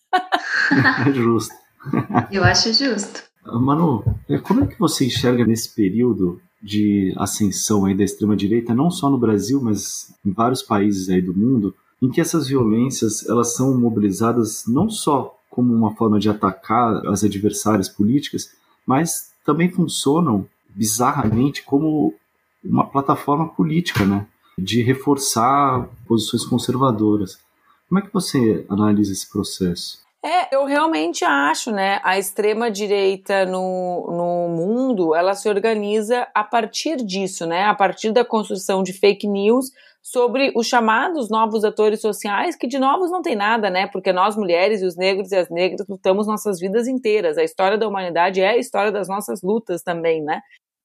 É 1.09 1.09
justo. 1.11 1.55
Eu 2.31 2.45
acho 2.45 2.75
justo. 2.75 3.23
Manu, 3.47 4.05
é, 4.29 4.37
como 4.37 4.65
é 4.65 4.67
que 4.67 4.79
você 4.79 5.07
enxerga 5.07 5.47
nesse 5.47 5.75
período 5.75 6.39
de 6.63 7.15
ascensão 7.17 7.87
aí 7.87 7.97
da 7.97 8.05
extrema-direita, 8.05 8.75
não 8.75 8.91
só 8.91 9.09
no 9.09 9.17
Brasil, 9.17 9.59
mas 9.63 10.15
em 10.23 10.33
vários 10.33 10.63
países 10.63 11.09
aí 11.09 11.23
do 11.23 11.35
mundo, 11.35 11.75
em 12.01 12.11
que 12.11 12.21
essas 12.21 12.49
violências 12.49 13.27
elas 13.29 13.55
são 13.55 13.79
mobilizadas 13.79 14.65
não 14.67 14.89
só 14.89 15.37
como 15.51 15.75
uma 15.75 15.95
forma 15.97 16.19
de 16.19 16.29
atacar 16.29 17.05
as 17.07 17.25
adversárias 17.25 17.89
políticas, 17.89 18.51
mas 18.87 19.33
também 19.45 19.71
funcionam 19.71 20.47
bizarramente 20.69 21.63
como 21.63 22.15
uma 22.65 22.87
plataforma 22.87 23.49
política, 23.49 24.05
né, 24.05 24.27
de 24.57 24.83
reforçar 24.83 25.89
posições 26.07 26.45
conservadoras. 26.45 27.39
Como 27.89 27.99
é 27.99 28.03
que 28.03 28.13
você 28.13 28.65
analisa 28.69 29.13
esse 29.13 29.29
processo? 29.29 29.99
É, 30.23 30.55
eu 30.55 30.65
realmente 30.65 31.25
acho, 31.25 31.71
né? 31.71 32.01
A 32.03 32.19
extrema 32.19 32.71
direita 32.71 33.47
no, 33.47 34.07
no 34.11 34.49
mundo, 34.49 35.15
ela 35.15 35.35
se 35.35 35.49
organiza 35.49 36.27
a 36.35 36.43
partir 36.43 36.97
disso, 37.05 37.47
né? 37.47 37.65
A 37.65 37.75
partir 37.75 38.11
da 38.11 38.25
construção 38.25 38.83
de 38.83 38.93
fake 38.93 39.29
news 39.29 39.71
sobre 40.11 40.53
os 40.57 40.67
chamados 40.67 41.29
novos 41.29 41.65
atores 41.65 42.01
sociais, 42.01 42.57
que 42.57 42.67
de 42.67 42.79
novos 42.79 43.11
não 43.11 43.21
tem 43.21 43.37
nada, 43.37 43.69
né? 43.69 43.87
Porque 43.87 44.11
nós 44.11 44.37
mulheres 44.37 44.81
e 44.81 44.87
os 44.87 44.97
negros 44.97 45.31
e 45.33 45.37
as 45.37 45.51
negras 45.51 45.87
lutamos 45.87 46.27
nossas 46.27 46.59
vidas 46.59 46.89
inteiras. 46.89 47.37
A 47.37 47.45
história 47.45 47.77
da 47.77 47.87
humanidade 47.87 48.41
é 48.41 48.49
a 48.49 48.57
história 48.57 48.91
das 48.91 49.07
nossas 49.07 49.43
lutas 49.43 49.83
também, 49.83 50.23
né? 50.23 50.41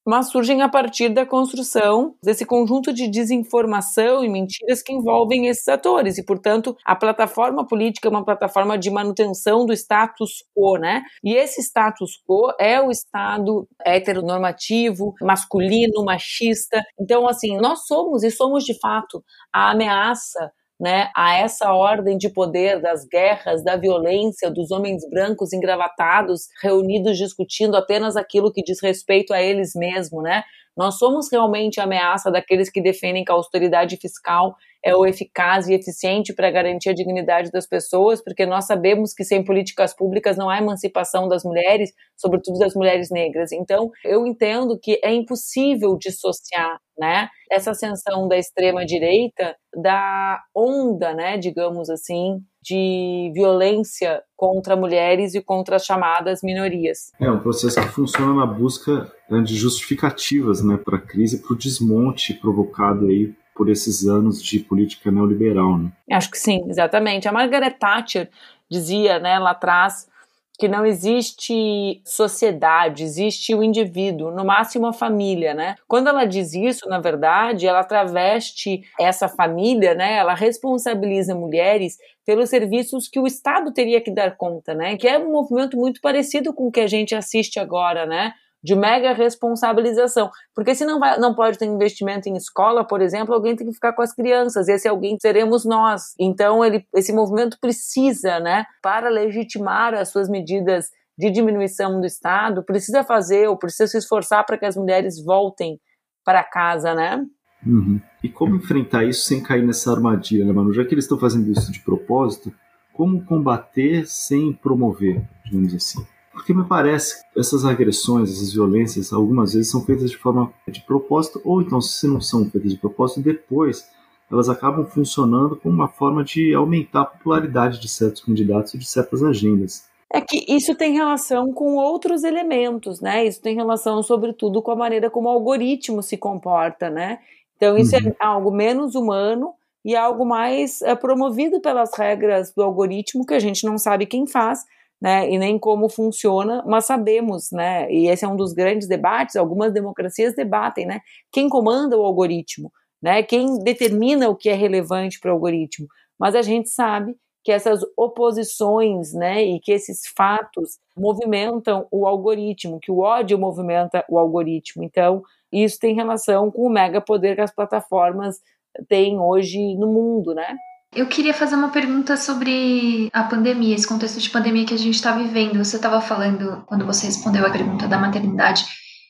Mas 0.06 0.28
surgem 0.30 0.62
a 0.62 0.68
partir 0.68 1.08
da 1.08 1.24
construção 1.24 2.14
desse 2.22 2.44
conjunto 2.44 2.92
de 2.92 3.08
desinformação 3.08 4.24
e 4.24 4.28
mentiras 4.28 4.82
que 4.82 4.92
envolvem 4.92 5.46
esses 5.46 5.66
atores. 5.68 6.18
E, 6.18 6.24
portanto, 6.24 6.76
a 6.84 6.94
plataforma 6.94 7.66
política 7.66 8.08
é 8.08 8.10
uma 8.10 8.24
plataforma 8.24 8.78
de 8.78 8.90
manutenção 8.90 9.64
do 9.64 9.72
status 9.72 10.44
quo, 10.54 10.76
né? 10.76 11.02
E 11.22 11.34
esse 11.34 11.62
status 11.62 12.12
quo 12.26 12.52
é 12.58 12.80
o 12.80 12.90
Estado 12.90 13.66
heteronormativo, 13.84 15.14
masculino, 15.22 16.04
machista. 16.04 16.82
Então, 17.00 17.28
assim, 17.28 17.56
nós 17.56 17.86
somos 17.86 18.22
e 18.22 18.30
somos 18.30 18.64
de 18.64 18.78
fato 18.78 19.22
a 19.52 19.70
ameaça 19.70 20.52
né, 20.80 21.10
a 21.16 21.36
essa 21.36 21.72
ordem 21.72 22.18
de 22.18 22.28
poder 22.28 22.80
das 22.80 23.04
guerras, 23.06 23.62
da 23.62 23.76
violência, 23.76 24.50
dos 24.50 24.70
homens 24.70 25.08
brancos 25.08 25.52
engravatados, 25.52 26.48
reunidos 26.62 27.16
discutindo 27.16 27.76
apenas 27.76 28.16
aquilo 28.16 28.52
que 28.52 28.62
diz 28.62 28.82
respeito 28.82 29.32
a 29.32 29.40
eles 29.40 29.72
mesmos, 29.74 30.22
né? 30.22 30.42
Nós 30.76 30.98
somos 30.98 31.30
realmente 31.30 31.80
a 31.80 31.84
ameaça 31.84 32.30
daqueles 32.30 32.70
que 32.70 32.80
defendem 32.80 33.24
que 33.24 33.30
a 33.30 33.34
austeridade 33.34 33.96
fiscal 33.96 34.54
é 34.84 34.94
o 34.94 35.06
eficaz 35.06 35.66
e 35.66 35.74
eficiente 35.74 36.34
para 36.34 36.50
garantir 36.50 36.90
a 36.90 36.94
dignidade 36.94 37.50
das 37.50 37.66
pessoas, 37.66 38.22
porque 38.22 38.44
nós 38.44 38.66
sabemos 38.66 39.14
que 39.14 39.24
sem 39.24 39.42
políticas 39.42 39.94
públicas 39.94 40.36
não 40.36 40.50
há 40.50 40.58
emancipação 40.58 41.26
das 41.26 41.42
mulheres, 41.42 41.90
sobretudo 42.16 42.58
das 42.58 42.74
mulheres 42.74 43.10
negras. 43.10 43.50
Então, 43.52 43.90
eu 44.04 44.26
entendo 44.26 44.78
que 44.78 45.00
é 45.02 45.12
impossível 45.14 45.96
dissociar, 45.98 46.78
né, 46.98 47.28
essa 47.50 47.70
ascensão 47.70 48.28
da 48.28 48.36
extrema 48.36 48.84
direita 48.84 49.56
da 49.74 50.40
onda, 50.54 51.14
né, 51.14 51.38
digamos 51.38 51.88
assim, 51.88 52.40
de 52.64 53.30
violência 53.34 54.22
contra 54.34 54.74
mulheres 54.74 55.34
e 55.34 55.42
contra 55.42 55.76
as 55.76 55.84
chamadas 55.84 56.42
minorias. 56.42 57.12
É 57.20 57.30
um 57.30 57.38
processo 57.38 57.78
que 57.78 57.88
funciona 57.88 58.32
na 58.32 58.46
busca 58.46 59.12
né, 59.28 59.42
de 59.42 59.54
justificativas, 59.54 60.64
né, 60.64 60.78
para 60.82 60.96
a 60.96 61.00
crise, 61.00 61.42
para 61.42 61.52
o 61.52 61.58
desmonte 61.58 62.32
provocado 62.32 63.06
aí 63.06 63.34
por 63.54 63.68
esses 63.68 64.06
anos 64.06 64.42
de 64.42 64.58
política 64.60 65.10
neoliberal, 65.12 65.78
né? 65.78 65.92
Acho 66.10 66.30
que 66.30 66.38
sim, 66.38 66.64
exatamente. 66.68 67.28
A 67.28 67.32
Margaret 67.32 67.72
Thatcher 67.78 68.30
dizia, 68.68 69.18
né, 69.18 69.38
lá 69.38 69.50
atrás, 69.50 70.08
que 70.58 70.68
não 70.68 70.86
existe 70.86 72.00
sociedade, 72.04 73.02
existe 73.02 73.54
o 73.54 73.62
indivíduo, 73.62 74.30
no 74.30 74.44
máximo 74.44 74.86
a 74.86 74.92
família, 74.92 75.52
né? 75.52 75.74
Quando 75.88 76.08
ela 76.08 76.24
diz 76.24 76.54
isso, 76.54 76.88
na 76.88 77.00
verdade, 77.00 77.66
ela 77.66 77.82
traveste 77.82 78.82
essa 78.98 79.28
família, 79.28 79.94
né? 79.94 80.16
Ela 80.16 80.34
responsabiliza 80.34 81.34
mulheres 81.34 81.98
pelos 82.24 82.50
serviços 82.50 83.08
que 83.08 83.18
o 83.18 83.26
Estado 83.26 83.72
teria 83.72 84.00
que 84.00 84.10
dar 84.12 84.36
conta, 84.36 84.74
né? 84.74 84.96
Que 84.96 85.08
é 85.08 85.18
um 85.18 85.32
movimento 85.32 85.76
muito 85.76 86.00
parecido 86.00 86.54
com 86.54 86.68
o 86.68 86.72
que 86.72 86.80
a 86.80 86.86
gente 86.86 87.14
assiste 87.14 87.58
agora, 87.58 88.06
né? 88.06 88.32
De 88.64 88.74
mega 88.74 89.12
responsabilização. 89.12 90.30
Porque 90.54 90.74
se 90.74 90.86
não, 90.86 90.98
vai, 90.98 91.18
não 91.18 91.34
pode 91.34 91.58
ter 91.58 91.66
investimento 91.66 92.30
em 92.30 92.36
escola, 92.36 92.82
por 92.82 93.02
exemplo, 93.02 93.34
alguém 93.34 93.54
tem 93.54 93.66
que 93.66 93.74
ficar 93.74 93.92
com 93.92 94.00
as 94.00 94.14
crianças. 94.14 94.68
Esse 94.68 94.88
alguém 94.88 95.18
seremos 95.20 95.66
nós. 95.66 96.14
Então, 96.18 96.64
ele, 96.64 96.86
esse 96.94 97.12
movimento 97.12 97.58
precisa, 97.60 98.40
né, 98.40 98.64
para 98.82 99.10
legitimar 99.10 99.92
as 99.92 100.08
suas 100.08 100.30
medidas 100.30 100.88
de 101.16 101.30
diminuição 101.30 102.00
do 102.00 102.06
Estado, 102.06 102.64
precisa 102.64 103.04
fazer 103.04 103.48
ou 103.48 103.58
precisa 103.58 103.86
se 103.86 103.98
esforçar 103.98 104.46
para 104.46 104.56
que 104.56 104.64
as 104.64 104.76
mulheres 104.76 105.22
voltem 105.22 105.78
para 106.24 106.42
casa, 106.42 106.94
né? 106.94 107.22
Uhum. 107.66 108.00
E 108.22 108.30
como 108.30 108.56
enfrentar 108.56 109.04
isso 109.04 109.26
sem 109.26 109.42
cair 109.42 109.64
nessa 109.64 109.92
armadilha, 109.92 110.44
né, 110.44 110.52
Manu? 110.52 110.72
Já 110.72 110.84
que 110.86 110.94
eles 110.94 111.04
estão 111.04 111.18
fazendo 111.18 111.50
isso 111.52 111.70
de 111.70 111.80
propósito, 111.80 112.52
como 112.94 113.22
combater 113.24 114.06
sem 114.06 114.54
promover, 114.54 115.22
digamos 115.44 115.74
assim? 115.74 116.04
Porque 116.34 116.52
me 116.52 116.64
parece 116.64 117.22
que 117.32 117.40
essas 117.40 117.64
agressões, 117.64 118.30
essas 118.30 118.52
violências, 118.52 119.12
algumas 119.12 119.54
vezes 119.54 119.70
são 119.70 119.84
feitas 119.84 120.10
de 120.10 120.18
forma 120.18 120.52
de 120.68 120.80
propósito, 120.82 121.40
ou 121.44 121.62
então, 121.62 121.80
se 121.80 122.06
não 122.06 122.20
são 122.20 122.44
feitas 122.50 122.72
de 122.72 122.76
propósito, 122.76 123.22
depois 123.22 123.88
elas 124.30 124.48
acabam 124.48 124.84
funcionando 124.84 125.56
como 125.56 125.74
uma 125.74 125.88
forma 125.88 126.24
de 126.24 126.52
aumentar 126.52 127.02
a 127.02 127.06
popularidade 127.06 127.80
de 127.80 127.88
certos 127.88 128.22
candidatos 128.22 128.74
e 128.74 128.78
de 128.78 128.84
certas 128.84 129.22
agendas. 129.22 129.84
É 130.12 130.20
que 130.20 130.44
isso 130.48 130.74
tem 130.74 130.94
relação 130.94 131.52
com 131.52 131.76
outros 131.76 132.24
elementos, 132.24 133.00
né? 133.00 133.24
Isso 133.24 133.40
tem 133.40 133.54
relação, 133.54 134.02
sobretudo, 134.02 134.62
com 134.62 134.70
a 134.70 134.76
maneira 134.76 135.10
como 135.10 135.28
o 135.28 135.32
algoritmo 135.32 136.02
se 136.02 136.16
comporta, 136.16 136.90
né? 136.90 137.18
Então, 137.56 137.76
isso 137.76 137.94
é 137.94 138.00
uhum. 138.00 138.08
é 138.08 138.24
algo 138.24 138.50
menos 138.50 138.94
humano 138.94 139.54
e 139.84 139.94
algo 139.94 140.24
mais 140.24 140.80
é, 140.82 140.94
promovido 140.94 141.60
pelas 141.60 141.90
regras 141.96 142.52
do 142.52 142.62
algoritmo 142.62 143.26
que 143.26 143.34
a 143.34 143.38
gente 143.38 143.64
não 143.66 143.76
sabe 143.78 144.06
quem 144.06 144.26
faz, 144.26 144.64
né, 145.04 145.30
e 145.30 145.38
nem 145.38 145.58
como 145.58 145.86
funciona, 145.90 146.64
mas 146.66 146.86
sabemos, 146.86 147.52
né, 147.52 147.92
e 147.92 148.08
esse 148.08 148.24
é 148.24 148.28
um 148.28 148.36
dos 148.36 148.54
grandes 148.54 148.88
debates, 148.88 149.36
algumas 149.36 149.70
democracias 149.70 150.34
debatem, 150.34 150.86
né, 150.86 151.00
quem 151.30 151.46
comanda 151.46 151.94
o 151.98 152.02
algoritmo, 152.02 152.72
né, 153.02 153.22
quem 153.22 153.58
determina 153.58 154.30
o 154.30 154.34
que 154.34 154.48
é 154.48 154.54
relevante 154.54 155.20
para 155.20 155.30
o 155.30 155.34
algoritmo, 155.34 155.86
mas 156.18 156.34
a 156.34 156.40
gente 156.40 156.70
sabe 156.70 157.14
que 157.44 157.52
essas 157.52 157.82
oposições, 157.98 159.12
né, 159.12 159.44
e 159.44 159.60
que 159.60 159.72
esses 159.72 160.00
fatos 160.16 160.78
movimentam 160.96 161.86
o 161.90 162.06
algoritmo, 162.06 162.80
que 162.80 162.90
o 162.90 163.00
ódio 163.00 163.38
movimenta 163.38 164.02
o 164.08 164.18
algoritmo. 164.18 164.82
Então, 164.82 165.22
isso 165.52 165.78
tem 165.78 165.94
relação 165.94 166.50
com 166.50 166.62
o 166.62 166.70
mega 166.70 167.02
poder 167.02 167.34
que 167.34 167.42
as 167.42 167.54
plataformas 167.54 168.40
têm 168.88 169.20
hoje 169.20 169.76
no 169.76 169.86
mundo, 169.86 170.34
né? 170.34 170.56
Eu 170.94 171.08
queria 171.08 171.34
fazer 171.34 171.56
uma 171.56 171.70
pergunta 171.70 172.16
sobre 172.16 173.08
a 173.12 173.24
pandemia, 173.24 173.74
esse 173.74 173.86
contexto 173.86 174.20
de 174.20 174.30
pandemia 174.30 174.64
que 174.64 174.74
a 174.74 174.78
gente 174.78 174.94
está 174.94 175.10
vivendo. 175.10 175.58
Você 175.58 175.74
estava 175.76 176.00
falando, 176.00 176.62
quando 176.66 176.86
você 176.86 177.06
respondeu 177.06 177.44
a 177.44 177.50
pergunta 177.50 177.88
da 177.88 177.98
maternidade, 177.98 178.64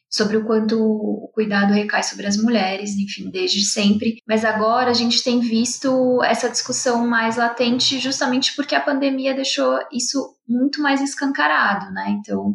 sobre 0.08 0.38
o 0.38 0.46
quanto 0.46 0.80
o 0.80 1.30
cuidado 1.34 1.74
recai 1.74 2.02
sobre 2.02 2.26
as 2.26 2.36
mulheres, 2.36 2.92
enfim, 2.92 3.30
desde 3.30 3.62
sempre. 3.64 4.16
Mas 4.26 4.44
agora 4.44 4.90
a 4.90 4.94
gente 4.94 5.22
tem 5.22 5.40
visto 5.40 6.22
essa 6.22 6.48
discussão 6.48 7.06
mais 7.06 7.36
latente 7.36 7.98
justamente 7.98 8.54
porque 8.56 8.74
a 8.74 8.80
pandemia 8.80 9.34
deixou 9.34 9.78
isso 9.92 10.36
muito 10.48 10.80
mais 10.80 11.02
escancarado, 11.02 11.92
né? 11.92 12.16
Então, 12.18 12.54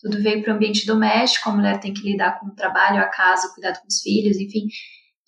tudo 0.00 0.22
veio 0.22 0.42
para 0.42 0.52
o 0.52 0.56
ambiente 0.56 0.84
doméstico, 0.84 1.48
a 1.48 1.52
mulher 1.54 1.80
tem 1.80 1.94
que 1.94 2.02
lidar 2.02 2.40
com 2.40 2.48
o 2.48 2.54
trabalho, 2.54 3.00
a 3.00 3.06
casa, 3.06 3.46
o 3.46 3.54
cuidado 3.54 3.80
com 3.80 3.86
os 3.86 4.00
filhos, 4.00 4.36
enfim 4.36 4.66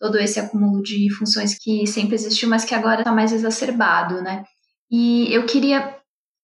todo 0.00 0.18
esse 0.18 0.38
acúmulo 0.38 0.82
de 0.82 1.12
funções 1.14 1.56
que 1.58 1.86
sempre 1.86 2.14
existiu, 2.14 2.48
mas 2.48 2.64
que 2.64 2.74
agora 2.74 3.00
está 3.00 3.12
mais 3.12 3.32
exacerbado, 3.32 4.22
né? 4.22 4.44
E 4.90 5.32
eu 5.32 5.44
queria, 5.44 5.96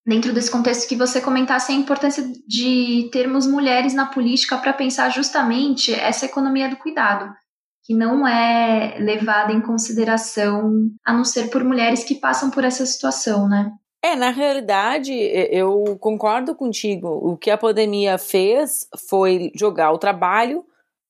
dentro 0.07 0.33
desse 0.33 0.51
contexto, 0.51 0.89
que 0.89 0.97
você 0.97 1.21
comentasse 1.21 1.73
a 1.73 1.75
importância 1.75 2.25
de 2.47 3.09
termos 3.13 3.47
mulheres 3.47 3.95
na 3.95 4.07
política 4.07 4.59
para 4.59 4.73
pensar 4.73 5.09
justamente 5.11 5.95
essa 5.95 6.27
economia 6.27 6.69
do 6.69 6.77
cuidado, 6.77 7.33
que 7.85 7.95
não 7.95 8.27
é 8.27 8.99
levada 8.99 9.53
em 9.53 9.61
consideração 9.61 10.73
a 11.07 11.13
não 11.13 11.25
ser 11.25 11.49
por 11.49 11.63
mulheres 11.63 12.05
que 12.05 12.17
passam 12.17 12.51
por 12.51 12.65
essa 12.65 12.85
situação, 12.85 13.49
né? 13.49 13.71
É, 14.03 14.15
na 14.15 14.29
realidade, 14.29 15.15
eu 15.15 15.97
concordo 15.99 16.55
contigo. 16.55 17.09
O 17.09 17.39
que 17.39 17.51
a 17.51 17.57
pandemia 17.57 18.19
fez 18.19 18.87
foi 19.09 19.51
jogar 19.55 19.93
o 19.93 19.99
trabalho 19.99 20.63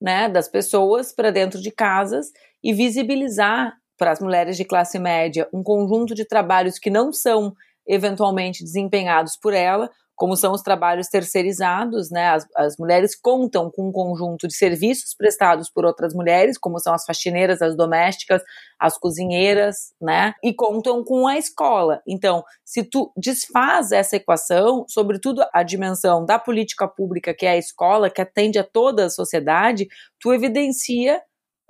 né, 0.04 0.28
das 0.28 0.46
pessoas 0.48 1.14
para 1.14 1.30
dentro 1.30 1.58
de 1.58 1.70
casas 1.70 2.26
e 2.62 2.74
visibilizar 2.74 3.72
para 3.96 4.10
as 4.10 4.20
mulheres 4.20 4.54
de 4.54 4.62
classe 4.62 4.98
média 4.98 5.48
um 5.50 5.62
conjunto 5.62 6.14
de 6.14 6.26
trabalhos 6.26 6.78
que 6.78 6.90
não 6.90 7.10
são 7.10 7.54
eventualmente 7.86 8.62
desempenhados 8.62 9.34
por 9.40 9.54
ela, 9.54 9.90
como 10.16 10.36
são 10.36 10.52
os 10.52 10.62
trabalhos 10.62 11.08
terceirizados, 11.08 12.10
né? 12.10 12.28
As, 12.28 12.46
as, 12.56 12.76
mulheres 12.78 13.16
contam 13.16 13.70
com 13.70 13.88
um 13.88 13.92
conjunto 13.92 14.46
de 14.46 14.54
serviços 14.54 15.14
prestados 15.14 15.68
por 15.68 15.84
outras 15.84 16.14
mulheres, 16.14 16.56
como 16.56 16.78
são 16.78 16.94
as 16.94 17.04
faxineiras, 17.04 17.60
as 17.60 17.76
domésticas, 17.76 18.42
as 18.78 18.96
cozinheiras, 18.96 19.92
né? 20.00 20.34
E 20.42 20.54
contam 20.54 21.02
com 21.02 21.26
a 21.26 21.36
escola. 21.36 22.00
Então, 22.06 22.44
se 22.64 22.84
tu 22.84 23.12
desfaz 23.16 23.90
essa 23.90 24.16
equação, 24.16 24.84
sobretudo 24.88 25.44
a 25.52 25.62
dimensão 25.62 26.24
da 26.24 26.38
política 26.38 26.86
pública, 26.86 27.34
que 27.34 27.46
é 27.46 27.50
a 27.50 27.58
escola, 27.58 28.08
que 28.10 28.22
atende 28.22 28.58
a 28.58 28.64
toda 28.64 29.06
a 29.06 29.10
sociedade, 29.10 29.88
tu 30.20 30.32
evidencia 30.32 31.20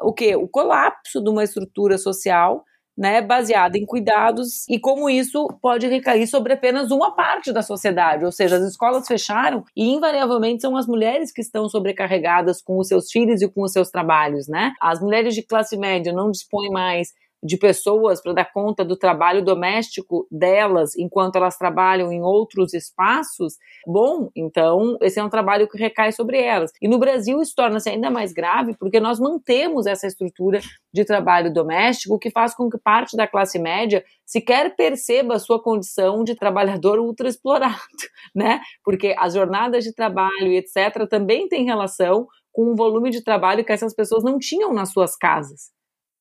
o 0.00 0.12
que? 0.12 0.36
O 0.36 0.48
colapso 0.48 1.22
de 1.22 1.30
uma 1.30 1.44
estrutura 1.44 1.96
social 1.96 2.64
né, 2.96 3.20
baseada 3.20 3.76
em 3.76 3.84
cuidados 3.84 4.68
e 4.68 4.78
como 4.78 5.10
isso 5.10 5.48
pode 5.60 5.86
recair 5.86 6.26
sobre 6.26 6.52
apenas 6.52 6.90
uma 6.90 7.14
parte 7.14 7.52
da 7.52 7.62
sociedade, 7.62 8.24
ou 8.24 8.32
seja, 8.32 8.56
as 8.56 8.62
escolas 8.62 9.06
fecharam 9.06 9.64
e 9.76 9.92
invariavelmente 9.92 10.62
são 10.62 10.76
as 10.76 10.86
mulheres 10.86 11.32
que 11.32 11.40
estão 11.40 11.68
sobrecarregadas 11.68 12.62
com 12.62 12.78
os 12.78 12.88
seus 12.88 13.10
filhos 13.10 13.42
e 13.42 13.48
com 13.48 13.62
os 13.62 13.72
seus 13.72 13.90
trabalhos, 13.90 14.46
né? 14.48 14.72
As 14.80 15.00
mulheres 15.00 15.34
de 15.34 15.42
classe 15.42 15.76
média 15.76 16.12
não 16.12 16.30
dispõem 16.30 16.70
mais 16.70 17.08
de 17.44 17.58
pessoas 17.58 18.22
para 18.22 18.32
dar 18.32 18.50
conta 18.50 18.82
do 18.82 18.96
trabalho 18.96 19.44
doméstico 19.44 20.26
delas 20.30 20.96
enquanto 20.96 21.36
elas 21.36 21.58
trabalham 21.58 22.10
em 22.10 22.22
outros 22.22 22.72
espaços, 22.72 23.58
bom, 23.86 24.30
então 24.34 24.96
esse 25.02 25.20
é 25.20 25.24
um 25.24 25.28
trabalho 25.28 25.68
que 25.68 25.76
recai 25.76 26.10
sobre 26.10 26.40
elas. 26.40 26.72
E 26.80 26.88
no 26.88 26.98
Brasil 26.98 27.42
isso 27.42 27.52
torna-se 27.54 27.90
ainda 27.90 28.10
mais 28.10 28.32
grave 28.32 28.74
porque 28.78 28.98
nós 28.98 29.20
mantemos 29.20 29.86
essa 29.86 30.06
estrutura 30.06 30.60
de 30.92 31.04
trabalho 31.04 31.52
doméstico 31.52 32.18
que 32.18 32.30
faz 32.30 32.54
com 32.54 32.70
que 32.70 32.78
parte 32.78 33.14
da 33.14 33.26
classe 33.26 33.58
média 33.58 34.02
sequer 34.24 34.74
perceba 34.74 35.34
a 35.34 35.38
sua 35.38 35.62
condição 35.62 36.24
de 36.24 36.34
trabalhador 36.34 36.98
ultraexplorado, 36.98 37.76
né? 38.34 38.60
Porque 38.82 39.14
as 39.18 39.34
jornadas 39.34 39.84
de 39.84 39.94
trabalho 39.94 40.46
e 40.46 40.56
etc. 40.56 41.06
também 41.10 41.46
têm 41.46 41.64
relação 41.64 42.26
com 42.50 42.72
o 42.72 42.76
volume 42.76 43.10
de 43.10 43.22
trabalho 43.22 43.64
que 43.64 43.72
essas 43.72 43.94
pessoas 43.94 44.24
não 44.24 44.38
tinham 44.38 44.72
nas 44.72 44.92
suas 44.92 45.14
casas 45.14 45.74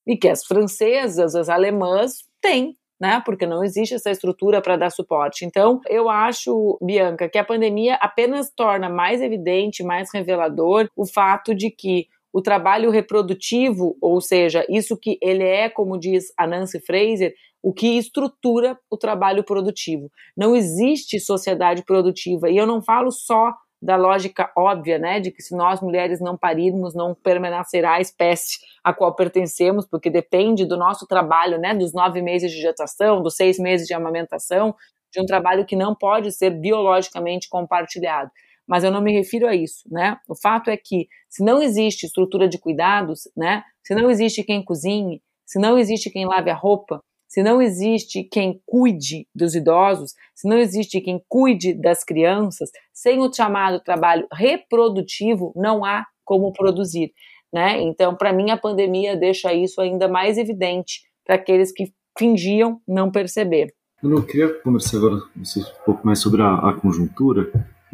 e 0.08 0.18
que 0.18 0.28
as 0.28 0.46
francesas, 0.46 1.36
as 1.36 1.50
alemãs 1.50 2.24
têm, 2.42 2.76
né? 3.00 3.22
Porque 3.26 3.46
não 3.46 3.64
existe 3.64 3.96
essa 3.96 4.12
estrutura 4.12 4.62
para 4.62 4.78
dar 4.78 4.90
suporte. 4.90 5.46
Então, 5.46 5.80
eu 5.90 6.10
acho, 6.10 6.78
Bianca, 6.82 7.30
que 7.30 7.38
a 7.38 7.44
pandemia 7.44 7.96
apenas 7.96 8.52
torna 8.56 8.90
mais 8.90 9.22
evidente, 9.22 9.84
mais 9.84 10.10
revelador 10.14 10.88
o 10.96 11.06
fato 11.06 11.54
de 11.54 11.70
que 11.70 12.08
o 12.34 12.42
trabalho 12.42 12.90
reprodutivo, 12.90 13.96
ou 14.02 14.20
seja, 14.20 14.66
isso 14.68 14.98
que 14.98 15.18
ele 15.22 15.44
é, 15.44 15.70
como 15.70 16.00
diz 16.00 16.26
a 16.38 16.48
Nancy 16.48 16.80
Fraser, 16.80 17.34
o 17.62 17.72
que 17.72 17.98
estrutura 17.98 18.78
o 18.90 18.98
trabalho 18.98 19.44
produtivo. 19.44 20.10
Não 20.36 20.56
existe 20.56 21.20
sociedade 21.20 21.84
produtiva, 21.86 22.50
e 22.50 22.58
eu 22.58 22.66
não 22.66 22.82
falo 22.82 23.12
só 23.12 23.54
da 23.84 23.98
lógica 23.98 24.50
óbvia, 24.56 24.98
né, 24.98 25.20
de 25.20 25.30
que 25.30 25.42
se 25.42 25.54
nós 25.56 25.82
mulheres 25.82 26.22
não 26.22 26.38
parirmos, 26.38 26.96
não 26.96 27.14
permanecerá 27.14 27.96
a 27.96 28.02
espécie 28.02 28.60
a 28.82 28.94
qual 28.94 29.14
pertencemos, 29.14 29.86
porque 29.86 30.10
depende 30.10 30.66
do 30.66 30.78
nosso 30.78 31.06
trabalho, 31.06 31.60
né, 31.60 31.76
dos 31.76 31.94
nove 31.94 32.22
meses 32.22 32.50
de 32.52 32.62
gestação, 32.62 33.22
dos 33.22 33.36
seis 33.36 33.60
meses 33.60 33.86
de 33.86 33.94
amamentação, 33.94 34.74
de 35.12 35.22
um 35.22 35.26
trabalho 35.26 35.66
que 35.66 35.76
não 35.76 35.94
pode 35.94 36.32
ser 36.32 36.50
biologicamente 36.52 37.50
compartilhado. 37.50 38.32
Mas 38.66 38.86
eu 38.86 38.92
não 38.92 39.02
me 39.02 39.12
refiro 39.12 39.46
a 39.46 39.54
isso, 39.54 39.84
né? 39.92 40.18
O 40.30 40.36
fato 40.36 40.70
é 40.70 40.78
que 40.78 41.08
se 41.30 41.44
não 41.44 41.62
existe 41.62 42.06
estrutura 42.06 42.48
de 42.48 42.58
cuidados, 42.58 43.30
né, 43.36 43.64
se 43.84 43.94
não 43.94 44.10
existe 44.10 44.42
quem 44.44 44.64
cozinhe, 44.64 45.22
se 45.46 45.60
não 45.60 45.78
existe 45.78 46.10
quem 46.10 46.26
lave 46.26 46.50
a 46.50 46.56
roupa, 46.56 47.02
se 47.34 47.42
não 47.42 47.60
existe 47.60 48.24
quem 48.24 48.62
cuide 48.64 49.28
dos 49.34 49.56
idosos, 49.56 50.14
se 50.36 50.48
não 50.48 50.56
existe 50.56 51.02
quem 51.02 51.20
cuide 51.28 51.74
das 51.74 52.04
crianças, 52.04 52.70
sem 52.94 53.20
o 53.22 53.34
chamado 53.34 53.80
trabalho 53.80 54.28
reprodutivo, 54.32 55.52
não 55.56 55.84
há 55.84 56.06
como 56.24 56.54
produzir. 56.54 57.12
Né? 57.52 57.82
Então, 57.82 58.16
para 58.16 58.32
mim, 58.32 58.52
a 58.52 58.58
pandemia 58.58 59.18
deixa 59.18 59.52
isso 59.52 59.82
ainda 59.82 60.08
mais 60.08 60.38
evidente 60.38 61.02
para 61.26 61.34
aqueles 61.34 61.72
que 61.72 61.92
fingiam 62.16 62.80
não 62.88 63.10
perceber. 63.10 63.74
Eu 64.04 64.22
queria 64.22 64.54
conversar 64.62 64.98
agora 64.98 65.22
com 65.22 65.44
você 65.44 65.60
um 65.60 65.86
pouco 65.88 66.06
mais 66.06 66.20
sobre 66.20 66.44
a, 66.44 66.54
a 66.54 66.74
conjuntura 66.74 67.52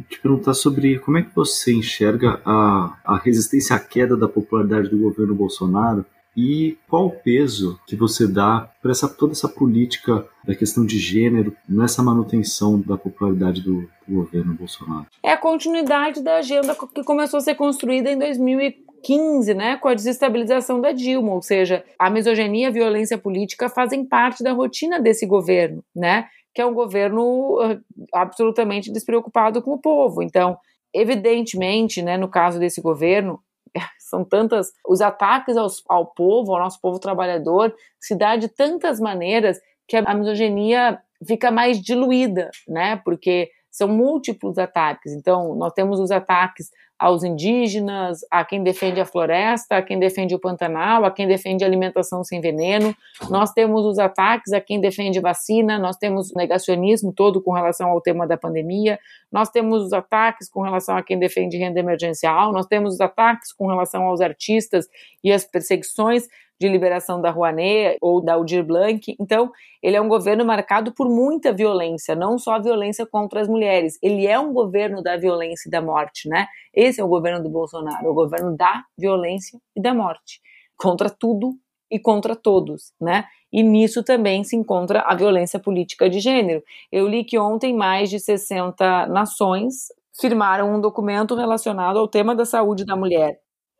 te 0.09 0.19
perguntar 0.19 0.53
sobre 0.53 0.99
como 0.99 1.17
é 1.17 1.21
que 1.21 1.33
você 1.33 1.73
enxerga 1.73 2.41
a, 2.43 2.97
a 3.05 3.17
resistência 3.17 3.73
à 3.73 3.79
queda 3.79 4.17
da 4.17 4.27
popularidade 4.27 4.89
do 4.89 4.97
governo 4.97 5.33
Bolsonaro 5.33 6.05
e 6.39 6.77
qual 6.87 7.07
o 7.07 7.11
peso 7.11 7.77
que 7.85 7.97
você 7.97 8.25
dá 8.25 8.71
para 8.81 8.91
essa, 8.91 9.09
toda 9.09 9.33
essa 9.33 9.49
política 9.49 10.25
da 10.45 10.55
questão 10.55 10.85
de 10.85 10.97
gênero 10.97 11.53
nessa 11.67 12.01
manutenção 12.01 12.79
da 12.79 12.97
popularidade 12.97 13.61
do, 13.61 13.81
do 14.07 14.15
governo 14.15 14.53
Bolsonaro? 14.53 15.05
É 15.21 15.33
a 15.33 15.37
continuidade 15.37 16.23
da 16.23 16.37
agenda 16.37 16.73
que 16.95 17.03
começou 17.03 17.39
a 17.39 17.41
ser 17.41 17.55
construída 17.55 18.09
em 18.09 18.17
2015, 18.17 19.53
né, 19.53 19.75
com 19.75 19.89
a 19.89 19.93
desestabilização 19.93 20.79
da 20.79 20.93
Dilma, 20.93 21.33
ou 21.33 21.41
seja, 21.41 21.83
a 21.99 22.09
misoginia 22.09 22.67
e 22.67 22.69
a 22.69 22.71
violência 22.71 23.17
política 23.17 23.67
fazem 23.67 24.05
parte 24.05 24.41
da 24.41 24.53
rotina 24.53 24.97
desse 24.97 25.25
governo, 25.25 25.83
né, 25.93 26.27
que 26.55 26.61
é 26.61 26.65
um 26.65 26.73
governo 26.73 27.59
ah, 27.61 27.77
absolutamente 28.13 28.93
despreocupado 28.93 29.61
com 29.61 29.71
o 29.71 29.81
povo. 29.81 30.23
Então, 30.23 30.57
evidentemente, 30.93 32.01
né, 32.01 32.15
no 32.15 32.29
caso 32.29 32.59
desse 32.59 32.81
governo, 32.81 33.41
são 33.99 34.23
tantas. 34.23 34.71
Os 34.87 35.01
ataques 35.01 35.57
aos, 35.57 35.83
ao 35.87 36.07
povo, 36.07 36.53
ao 36.53 36.63
nosso 36.63 36.79
povo 36.81 36.99
trabalhador, 36.99 37.73
se 37.99 38.15
dá 38.15 38.35
de 38.35 38.47
tantas 38.47 38.99
maneiras 38.99 39.59
que 39.87 39.97
a 39.97 40.13
misoginia 40.13 40.99
fica 41.27 41.51
mais 41.51 41.81
diluída, 41.81 42.49
né? 42.67 43.01
Porque 43.03 43.49
são 43.71 43.87
múltiplos 43.87 44.57
ataques. 44.57 45.13
Então, 45.13 45.55
nós 45.55 45.73
temos 45.73 45.99
os 45.99 46.11
ataques 46.11 46.69
aos 46.99 47.23
indígenas, 47.23 48.19
a 48.29 48.43
quem 48.43 48.61
defende 48.61 48.99
a 48.99 49.05
floresta, 49.05 49.77
a 49.77 49.81
quem 49.81 49.97
defende 49.97 50.35
o 50.35 50.39
Pantanal, 50.39 51.05
a 51.05 51.11
quem 51.11 51.25
defende 51.25 51.63
alimentação 51.63 52.25
sem 52.25 52.41
veneno. 52.41 52.93
Nós 53.29 53.53
temos 53.53 53.85
os 53.85 53.97
ataques 53.97 54.51
a 54.51 54.59
quem 54.59 54.81
defende 54.81 55.21
vacina, 55.21 55.79
nós 55.79 55.95
temos 55.95 56.29
o 56.31 56.37
negacionismo 56.37 57.13
todo 57.13 57.41
com 57.41 57.53
relação 57.53 57.89
ao 57.89 58.01
tema 58.01 58.27
da 58.27 58.35
pandemia, 58.35 58.99
nós 59.31 59.49
temos 59.49 59.81
os 59.81 59.93
ataques 59.93 60.49
com 60.49 60.61
relação 60.61 60.97
a 60.97 61.01
quem 61.01 61.17
defende 61.17 61.57
renda 61.57 61.79
emergencial, 61.79 62.51
nós 62.51 62.65
temos 62.65 62.95
os 62.95 63.01
ataques 63.01 63.53
com 63.53 63.67
relação 63.67 64.03
aos 64.03 64.19
artistas 64.19 64.85
e 65.23 65.31
as 65.31 65.45
perseguições 65.45 66.27
de 66.59 66.67
liberação 66.67 67.21
da 67.21 67.31
Rouanet 67.31 67.97
ou 68.01 68.21
da 68.21 68.33
Aldir 68.33 68.63
Blanc. 68.63 69.15
Então, 69.19 69.51
ele 69.81 69.95
é 69.95 70.01
um 70.01 70.09
governo 70.09 70.43
marcado 70.45 70.93
por 70.93 71.07
muita 71.07 71.53
violência, 71.53 72.15
não 72.15 72.37
só 72.37 72.55
a 72.55 72.59
violência 72.59 73.05
contra 73.05 73.41
as 73.41 73.47
mulheres. 73.47 73.97
Ele 74.03 74.27
é 74.27 74.37
um 74.37 74.51
governo 74.51 75.01
da 75.01 75.15
violência 75.15 75.69
e 75.69 75.71
da 75.71 75.81
morte, 75.81 76.27
né? 76.27 76.47
Esse 76.73 76.99
é 76.99 77.03
o 77.03 77.07
governo 77.07 77.41
do 77.41 77.49
Bolsonaro, 77.49 78.05
é 78.05 78.09
o 78.09 78.13
governo 78.13 78.55
da 78.57 78.83
violência 78.97 79.59
e 79.75 79.81
da 79.81 79.93
morte, 79.93 80.41
contra 80.77 81.09
tudo 81.09 81.55
e 81.89 81.97
contra 81.97 82.35
todos, 82.35 82.93
né? 82.99 83.25
E 83.51 83.63
nisso 83.63 84.03
também 84.03 84.43
se 84.43 84.55
encontra 84.55 85.01
a 85.01 85.15
violência 85.15 85.59
política 85.59 86.09
de 86.09 86.19
gênero. 86.19 86.61
Eu 86.91 87.07
li 87.07 87.23
que 87.23 87.39
ontem 87.39 87.73
mais 87.73 88.09
de 88.09 88.19
60 88.19 89.07
nações 89.07 89.87
firmaram 90.19 90.75
um 90.75 90.81
documento 90.81 91.33
relacionado 91.35 91.97
ao 91.97 92.07
tema 92.07 92.35
da 92.35 92.45
saúde 92.45 92.85
da 92.85 92.95
mulher. 92.95 93.39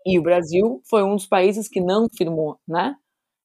E 0.10 0.18
o 0.18 0.24
Brasil 0.24 0.82
foi 0.90 1.04
um 1.04 1.16
dos 1.16 1.28
países 1.28 1.68
que 1.68 1.80
não 1.80 2.08
firmou, 2.18 2.58
né? 2.68 2.96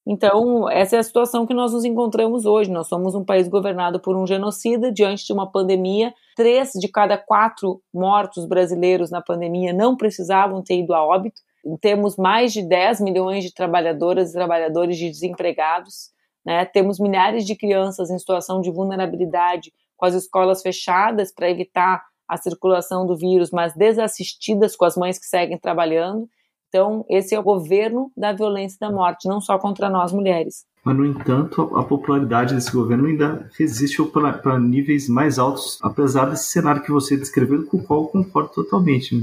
Então, 0.07 0.69
essa 0.71 0.97
é 0.97 0.99
a 0.99 1.03
situação 1.03 1.47
que 1.47 1.53
nós 1.53 1.73
nos 1.73 1.85
encontramos 1.85 2.47
hoje. 2.47 2.71
Nós 2.71 2.89
somos 2.89 3.15
um 3.15 3.25
país 3.25 3.49
governado 3.49 4.01
por 4.01 4.17
um 4.17 4.27
genocida 4.27 4.91
diante 4.91 5.27
de 5.27 5.33
uma 5.33 5.51
pandemia. 5.51 6.15
Três 6.37 6.73
de 6.73 6.89
cada 6.89 7.19
quatro 7.19 7.83
mortos 7.93 8.47
brasileiros 8.47 9.11
na 9.11 9.21
pandemia 9.21 9.73
não 9.75 9.95
precisavam 9.95 10.63
ter 10.63 10.79
ido 10.79 10.95
a 10.95 11.05
óbito. 11.05 11.43
Temos 11.83 12.17
mais 12.17 12.53
de 12.53 12.63
10 12.63 13.01
milhões 13.01 13.45
de 13.45 13.53
trabalhadoras 13.53 14.31
e 14.31 14.35
trabalhadores 14.35 14.97
de 14.97 15.09
desempregados. 15.11 16.11
Né? 16.45 16.65
Temos 16.65 16.99
milhares 16.99 17.45
de 17.47 17.55
crianças 17.55 18.11
em 18.11 18.19
situação 18.19 18.61
de 18.61 18.71
vulnerabilidade, 18.71 19.71
com 19.97 20.07
as 20.07 20.15
escolas 20.15 20.63
fechadas 20.63 21.31
para 21.33 21.51
evitar 21.51 22.03
a 22.29 22.37
circulação 22.37 23.07
do 23.07 23.17
vírus, 23.17 23.51
mas 23.51 23.75
desassistidas 23.75 24.77
com 24.77 24.85
as 24.85 24.97
mães 24.97 25.19
que 25.19 25.27
seguem 25.27 25.59
trabalhando. 25.59 26.29
Então, 26.75 27.07
esse 27.09 27.33
é 27.37 27.39
o 27.39 27.43
governo 27.43 28.11
da 28.17 28.33
violência 28.33 28.75
e 28.75 28.81
da 28.81 28.91
morte, 28.91 29.29
não 29.29 29.41
só 29.41 29.57
contra 29.57 29.89
nós 29.89 30.13
mulheres. 30.13 30.67
Mas, 30.83 30.97
no 30.97 31.07
entanto, 31.07 31.71
a 31.77 31.85
popularidade 31.85 32.53
desse 32.53 32.73
governo 32.73 33.07
ainda 33.07 33.49
resiste 33.57 34.03
para 34.43 34.59
níveis 34.59 35.09
mais 35.09 35.39
altos, 35.39 35.79
apesar 35.81 36.25
desse 36.25 36.51
cenário 36.51 36.83
que 36.83 36.91
você 36.91 37.17
descreveu, 37.17 37.65
com 37.65 37.77
o 37.77 37.85
qual 37.85 38.01
eu 38.01 38.07
concordo 38.09 38.49
totalmente. 38.49 39.15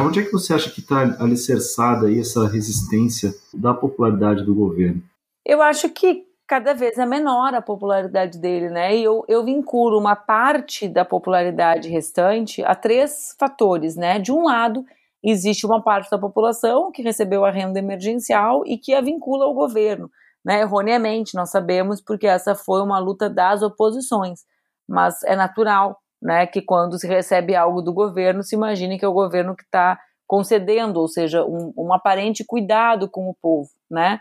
Onde 0.00 0.18
é 0.18 0.24
que 0.24 0.32
você 0.32 0.52
acha 0.52 0.68
que 0.68 0.80
está 0.80 1.16
alicerçada 1.20 2.08
aí 2.08 2.18
essa 2.18 2.48
resistência 2.48 3.32
da 3.54 3.72
popularidade 3.72 4.42
do 4.42 4.52
governo? 4.52 5.00
Eu 5.44 5.62
acho 5.62 5.88
que 5.90 6.24
cada 6.44 6.74
vez 6.74 6.98
é 6.98 7.06
menor 7.06 7.54
a 7.54 7.62
popularidade 7.62 8.36
dele, 8.36 8.68
né? 8.68 8.96
E 8.96 9.04
eu, 9.04 9.24
eu 9.28 9.44
vinculo 9.44 9.96
uma 9.96 10.16
parte 10.16 10.88
da 10.88 11.04
popularidade 11.04 11.88
restante 11.88 12.64
a 12.64 12.74
três 12.74 13.36
fatores, 13.38 13.94
né? 13.94 14.18
De 14.18 14.32
um 14.32 14.42
lado, 14.42 14.84
existe 15.30 15.66
uma 15.66 15.82
parte 15.82 16.10
da 16.10 16.18
população 16.18 16.90
que 16.92 17.02
recebeu 17.02 17.44
a 17.44 17.50
renda 17.50 17.78
emergencial 17.78 18.62
e 18.66 18.78
que 18.78 18.94
a 18.94 19.00
vincula 19.00 19.44
ao 19.44 19.54
governo. 19.54 20.10
né, 20.44 20.60
erroneamente, 20.60 21.34
nós 21.34 21.50
sabemos, 21.50 22.00
porque 22.00 22.26
essa 22.26 22.54
foi 22.54 22.80
uma 22.80 23.00
luta 23.00 23.28
das 23.28 23.62
oposições, 23.62 24.44
mas 24.88 25.20
é 25.24 25.34
natural 25.34 25.98
né, 26.22 26.46
que 26.46 26.62
quando 26.62 26.96
se 26.98 27.06
recebe 27.08 27.56
algo 27.56 27.82
do 27.82 27.92
governo, 27.92 28.44
se 28.44 28.54
imagine 28.54 28.96
que 28.96 29.04
é 29.04 29.08
o 29.08 29.12
governo 29.12 29.56
que 29.56 29.64
está 29.64 29.98
concedendo, 30.24 31.00
ou 31.00 31.08
seja, 31.08 31.44
um, 31.44 31.72
um 31.76 31.92
aparente 31.92 32.44
cuidado 32.44 33.08
com 33.10 33.28
o 33.28 33.34
povo, 33.34 33.68
né? 33.90 34.20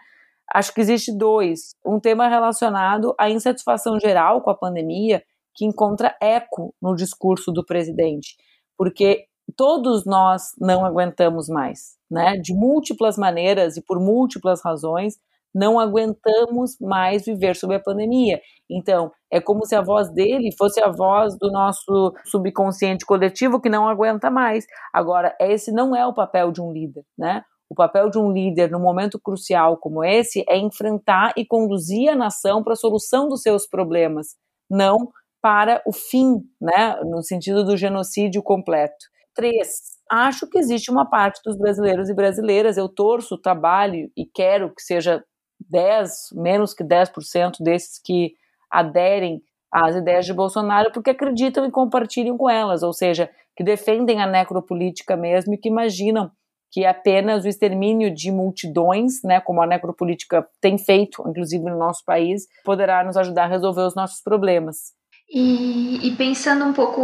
Acho 0.54 0.74
que 0.74 0.82
existe 0.82 1.16
dois. 1.16 1.76
Um 1.84 2.00
tema 2.00 2.28
relacionado 2.28 3.16
à 3.20 3.30
insatisfação 3.30 4.00
geral 4.00 4.42
com 4.42 4.50
a 4.50 4.58
pandemia, 4.58 5.24
que 5.56 5.66
encontra 5.66 6.16
eco 6.22 6.74
no 6.82 6.96
discurso 6.96 7.52
do 7.52 7.66
presidente, 7.66 8.36
porque 8.78 9.26
todos 9.56 10.06
nós 10.06 10.52
não 10.60 10.86
aguentamos 10.86 11.48
mais, 11.50 11.98
né? 12.10 12.38
De 12.38 12.54
múltiplas 12.54 13.18
maneiras 13.18 13.78
e 13.78 13.82
por 13.82 14.00
múltiplas 14.00 14.62
razões, 14.64 15.16
não 15.54 15.80
aguentamos 15.80 16.78
mais 16.82 17.24
viver 17.26 17.56
sob 17.56 17.74
a 17.76 17.80
pandemia. 17.80 18.42
Então, 18.70 19.12
é 19.32 19.40
como 19.40 19.66
se 19.66 19.74
a 19.74 19.82
voz 19.82 20.12
dele 20.12 20.50
fosse 20.58 20.82
a 20.82 20.92
voz 20.92 21.38
do 21.40 21.50
nosso 21.50 22.14
subconsciente 22.26 23.06
coletivo 23.06 23.62
que 23.62 23.70
não 23.70 23.88
aguenta 23.88 24.30
mais. 24.30 24.66
Agora, 24.94 25.34
esse 25.40 25.72
não 25.72 25.96
é 25.96 26.06
o 26.06 26.14
papel 26.14 26.52
de 26.52 26.62
um 26.62 26.74
líder, 26.74 27.06
né? 27.18 27.42
O 27.70 27.76
papel 27.76 28.10
de 28.10 28.20
um 28.20 28.32
líder 28.32 28.70
num 28.70 28.82
momento 28.82 29.20
crucial 29.20 29.78
como 29.78 30.04
esse 30.04 30.44
é 30.48 30.58
enfrentar 30.58 31.34
e 31.38 31.46
conduzir 31.46 32.10
a 32.10 32.16
nação 32.16 32.62
para 32.64 32.74
a 32.74 32.76
solução 32.78 33.28
dos 33.30 33.42
seus 33.42 33.66
problemas, 33.66 34.36
não 34.70 35.10
para 35.42 35.82
o 35.86 35.94
fim, 35.94 36.42
né, 36.60 37.00
no 37.04 37.24
sentido 37.24 37.64
do 37.64 37.78
genocídio 37.78 38.42
completo. 38.44 39.06
Três, 39.36 39.68
acho 40.10 40.48
que 40.48 40.58
existe 40.58 40.90
uma 40.90 41.06
parte 41.06 41.42
dos 41.44 41.58
brasileiros 41.58 42.10
e 42.10 42.14
brasileiras, 42.14 42.78
eu 42.78 42.88
torço, 42.88 43.38
trabalho 43.38 44.10
e 44.16 44.26
quero 44.26 44.74
que 44.74 44.82
seja 44.82 45.24
10, 45.70 46.30
menos 46.34 46.74
que 46.74 46.84
10% 46.84 47.58
desses 47.62 48.00
que 48.00 48.34
aderem 48.72 49.42
às 49.72 49.96
ideias 49.96 50.26
de 50.26 50.34
Bolsonaro 50.34 50.92
porque 50.92 51.10
acreditam 51.10 51.66
e 51.66 51.72
compartilham 51.72 52.38
com 52.38 52.50
elas, 52.50 52.82
ou 52.82 52.94
seja, 52.94 53.30
que 53.56 53.64
defendem 53.64 54.22
a 54.22 54.28
necropolítica 54.28 55.18
mesmo 55.18 55.54
e 55.54 55.58
que 55.58 55.70
imaginam 55.70 56.32
que 56.72 56.86
apenas 56.86 57.46
o 57.46 57.48
extermínio 57.48 58.14
de 58.14 58.32
multidões, 58.32 59.24
né, 59.24 59.40
como 59.40 59.62
a 59.62 59.68
necropolítica 59.68 60.46
tem 60.60 60.78
feito, 60.78 61.24
inclusive 61.28 61.64
no 61.64 61.78
nosso 61.78 62.04
país, 62.06 62.48
poderá 62.66 63.04
nos 63.04 63.16
ajudar 63.16 63.46
a 63.46 63.48
resolver 63.48 63.84
os 63.84 63.96
nossos 63.96 64.22
problemas. 64.22 64.94
E, 65.30 66.06
e 66.06 66.16
pensando 66.18 66.66
um 66.66 66.74
pouco 66.74 67.02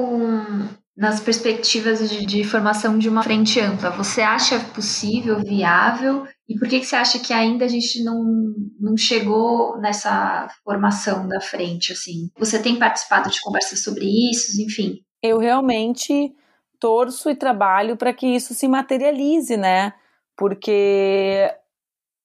nas 1.01 1.19
perspectivas 1.19 2.07
de, 2.07 2.23
de, 2.27 2.43
formação 2.43 2.99
de 2.99 3.09
uma 3.09 3.23
frente 3.23 3.59
ampla, 3.59 3.89
você 3.89 4.21
acha 4.21 4.59
possível, 4.59 5.39
viável? 5.39 6.27
E 6.47 6.55
por 6.59 6.67
que, 6.67 6.79
que 6.79 6.85
você 6.85 6.95
acha 6.95 7.17
que 7.17 7.33
ainda 7.33 7.65
a 7.65 7.67
gente 7.67 8.03
não, 8.03 8.53
não 8.79 8.95
chegou 8.95 9.79
nessa 9.79 10.47
formação 10.63 11.27
da 11.27 11.41
frente? 11.41 11.91
Assim, 11.91 12.29
você 12.37 12.61
tem 12.61 12.77
participado 12.77 13.31
de 13.31 13.41
conversas 13.41 13.83
sobre 13.83 14.05
isso, 14.29 14.61
enfim? 14.61 14.99
Eu 15.23 15.39
realmente 15.39 16.35
torço 16.79 17.31
e 17.31 17.35
trabalho 17.35 17.97
para 17.97 18.13
que 18.13 18.27
isso 18.27 18.53
se 18.53 18.67
materialize, 18.67 19.57
né? 19.57 19.93
Porque 20.37 21.51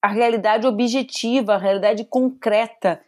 a 0.02 0.08
realidade 0.08 0.66
objetiva, 0.66 1.54
a 1.54 1.58
realidade 1.58 2.04
concreta 2.04 3.00